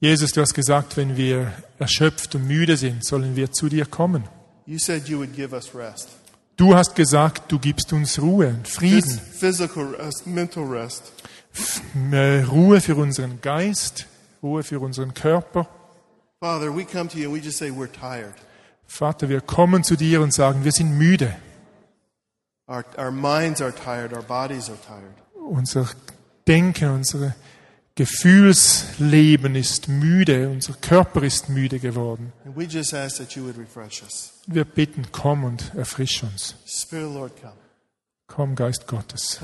Jesus, 0.00 0.32
du 0.32 0.40
hast 0.40 0.54
gesagt, 0.54 0.96
wenn 0.96 1.16
wir 1.16 1.52
erschöpft 1.78 2.34
und 2.34 2.46
müde 2.46 2.76
sind, 2.76 3.04
sollen 3.04 3.36
wir 3.36 3.52
zu 3.52 3.68
dir 3.68 3.86
kommen. 3.86 4.24
You 4.66 4.78
said 4.78 5.06
you 5.08 5.18
would 5.18 5.34
give 5.34 5.54
us 5.54 5.74
rest. 5.74 6.08
Du 6.56 6.74
hast 6.74 6.94
gesagt, 6.94 7.52
du 7.52 7.58
gibst 7.58 7.92
uns 7.92 8.18
Ruhe 8.20 8.54
Frieden. 8.64 9.10
Phys- 9.10 9.20
Physical 9.38 9.94
rest, 9.94 10.26
mental 10.26 10.64
rest. 10.64 11.12
Äh, 12.12 12.42
Ruhe 12.42 12.80
für 12.80 12.96
unseren 12.96 13.40
Geist, 13.40 14.06
Ruhe 14.42 14.62
für 14.62 14.80
unseren 14.80 15.12
Körper. 15.14 15.66
Father, 16.42 16.74
we 16.74 16.84
come 16.84 17.08
to 17.08 17.18
you 17.18 17.26
and 17.30 17.34
we 17.34 17.40
just 17.44 17.58
say 17.58 17.70
we're 17.70 17.90
tired. 17.90 18.34
Vater, 18.86 19.28
wir 19.28 19.40
kommen 19.40 19.82
zu 19.84 19.96
dir 19.96 20.20
und 20.20 20.32
sagen, 20.32 20.64
wir 20.64 20.72
sind 20.72 20.96
müde. 20.96 21.34
Our, 22.68 22.84
our 22.98 23.10
minds 23.10 23.60
are 23.60 23.72
tired. 23.74 24.12
Our 24.12 24.22
bodies 24.22 24.68
are 24.68 24.78
tired. 24.86 25.14
Unser 25.34 25.88
Denken, 26.46 26.90
unser 26.90 27.34
Gefühlsleben 27.96 29.54
ist 29.54 29.88
müde, 29.88 30.50
unser 30.50 30.74
Körper 30.74 31.22
ist 31.22 31.48
müde 31.48 31.80
geworden. 31.80 32.30
Wir 34.46 34.64
bitten, 34.66 35.06
komm 35.12 35.44
und 35.44 35.74
erfrisch 35.74 36.22
uns. 36.22 36.56
Komm, 38.26 38.54
Geist 38.54 38.86
Gottes, 38.86 39.40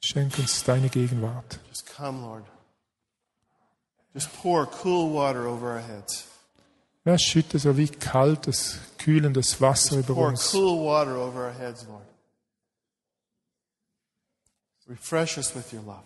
schenk 0.00 0.38
uns 0.38 0.64
deine 0.64 0.88
Gegenwart. 0.88 1.60
Just 1.68 1.94
come, 1.94 2.20
Lord. 2.22 2.44
Just 4.14 4.32
pour 4.40 4.66
cool 4.82 5.12
water 5.12 5.46
over 5.46 5.74
our 5.74 5.82
heads. 5.82 6.24
Ja, 7.04 7.18
schütte 7.18 7.58
so 7.58 7.76
wie 7.76 7.88
kaltes, 7.88 8.78
kühlendes 8.96 9.60
Wasser 9.60 9.98
über 9.98 10.16
uns. 10.16 10.54
Refresh 14.88 15.38
us 15.38 15.54
with 15.54 15.72
your 15.72 15.82
love, 15.82 16.02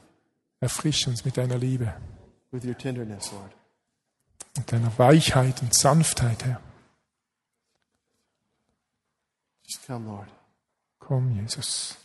Erfrisch 0.65 1.07
uns 1.07 1.27
mit 1.27 1.37
deiner 1.37 1.59
Liebe, 1.59 1.93
with 2.51 2.65
your 2.65 2.75
tenderness, 2.75 3.31
Lord. 3.33 3.53
mit 4.57 4.73
deiner 4.73 4.91
Weichheit 4.97 5.61
und 5.61 5.75
Sanftheit, 5.75 6.43
Herr. 6.43 6.59
Just 9.67 9.87
come, 9.87 10.07
Lord. 10.07 10.27
Komm, 11.01 11.39
Jesus. 11.39 11.99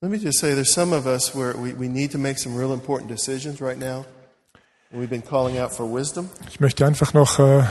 Let 0.00 0.12
me 0.12 0.18
just 0.18 0.38
say 0.38 0.54
there's 0.54 0.72
some 0.72 0.94
of 0.94 1.06
us 1.06 1.34
where 1.34 1.56
we, 1.56 1.72
we 1.72 1.88
need 1.88 2.12
to 2.12 2.18
make 2.18 2.38
some 2.38 2.56
real 2.56 2.72
important 2.72 3.10
decisions 3.10 3.60
right 3.60 3.76
now. 3.76 4.06
We've 4.92 5.10
been 5.10 5.24
calling 5.24 5.58
out 5.58 5.72
for 5.72 5.84
wisdom. 5.84 6.30
Ich 6.48 6.60
möchte 6.60 6.86
einfach 6.86 7.12
noch 7.12 7.40
äh, 7.40 7.64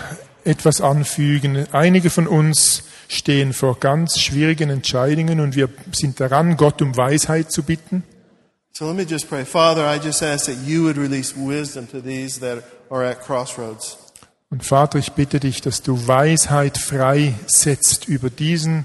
etwas 0.44 0.82
anfügen. 0.82 1.66
Einige 1.72 2.10
von 2.10 2.28
uns 2.28 2.84
stehen 3.08 3.54
vor 3.54 3.80
ganz 3.80 4.20
schwierigen 4.20 4.70
Entscheidungen 4.70 5.40
und 5.40 5.56
wir 5.56 5.70
sind 5.94 6.20
daran, 6.20 6.58
Gott 6.58 6.82
um 6.82 6.98
Weisheit 6.98 7.54
zu 7.54 7.64
bitten. 7.64 8.04
So 8.78 8.86
let 8.88 8.98
me 8.98 9.06
just 9.06 9.30
pray. 9.30 9.46
Father, 9.46 9.86
I 9.86 10.00
just 10.00 10.22
ask 10.22 10.48
that 10.48 10.58
you 10.68 10.84
would 10.84 10.98
release 10.98 11.34
wisdom 11.34 11.88
to 11.88 12.02
these 12.02 12.42
that 12.42 12.62
are 12.92 13.06
at 13.06 13.22
crossroads. 13.22 13.96
Und 14.50 14.66
Vater, 14.66 15.00
ich 15.00 15.14
bitte 15.14 15.40
dich, 15.40 15.62
dass 15.62 15.82
du 15.82 16.10
Weisheit 16.10 16.78
freisetzt 16.78 18.10
über 18.10 18.30
diesen 18.30 18.84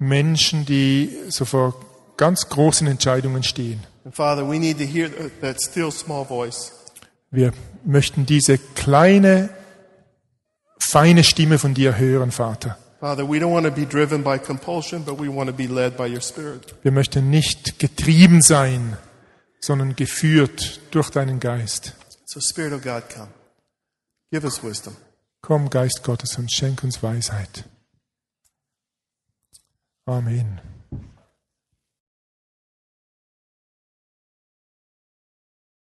Menschen, 0.00 0.66
die 0.66 1.16
so 1.28 1.44
vor 1.44 1.76
ganz 2.16 2.48
großen 2.48 2.88
Entscheidungen 2.88 3.44
stehen. 3.44 3.78
And 4.04 4.12
Father, 4.12 4.44
we 4.44 4.58
need 4.58 4.78
to 4.78 4.84
hear 4.84 5.08
that 5.40 5.62
still 5.62 5.92
small 5.92 6.24
voice. 6.24 6.72
Wir 7.30 7.52
möchten 7.84 8.26
diese 8.26 8.58
kleine, 8.58 9.50
feine 10.80 11.22
Stimme 11.22 11.60
von 11.60 11.74
dir 11.74 11.96
hören, 11.96 12.32
Vater. 12.32 12.76
Father, 12.98 13.22
we 13.22 13.38
don't 13.38 13.52
want 13.52 13.66
to 13.66 13.70
be 13.70 13.86
driven 13.86 14.24
by 14.24 14.36
compulsion, 14.36 15.04
but 15.04 15.20
we 15.20 15.28
want 15.28 15.48
to 15.48 15.54
be 15.54 15.68
led 15.68 15.96
by 15.96 16.12
your 16.12 16.20
Spirit. 16.20 16.74
Wir 16.82 16.90
möchten 16.90 17.30
nicht 17.30 17.78
getrieben 17.78 18.42
sein, 18.42 18.96
sondern 19.60 19.96
geführt 19.96 20.80
durch 20.90 21.10
deinen 21.10 21.40
Geist. 21.40 21.94
So, 22.26 22.40
Spirit 22.40 22.72
of 22.72 22.82
God, 22.82 23.08
come. 23.08 23.28
Give 24.30 24.44
us 24.44 24.62
wisdom. 24.62 24.96
Komm, 25.40 25.70
Geist 25.70 26.02
Gottes, 26.02 26.36
und 26.36 26.52
schenk 26.52 26.82
uns 26.84 27.02
Weisheit. 27.02 27.64
Amen. 30.06 30.60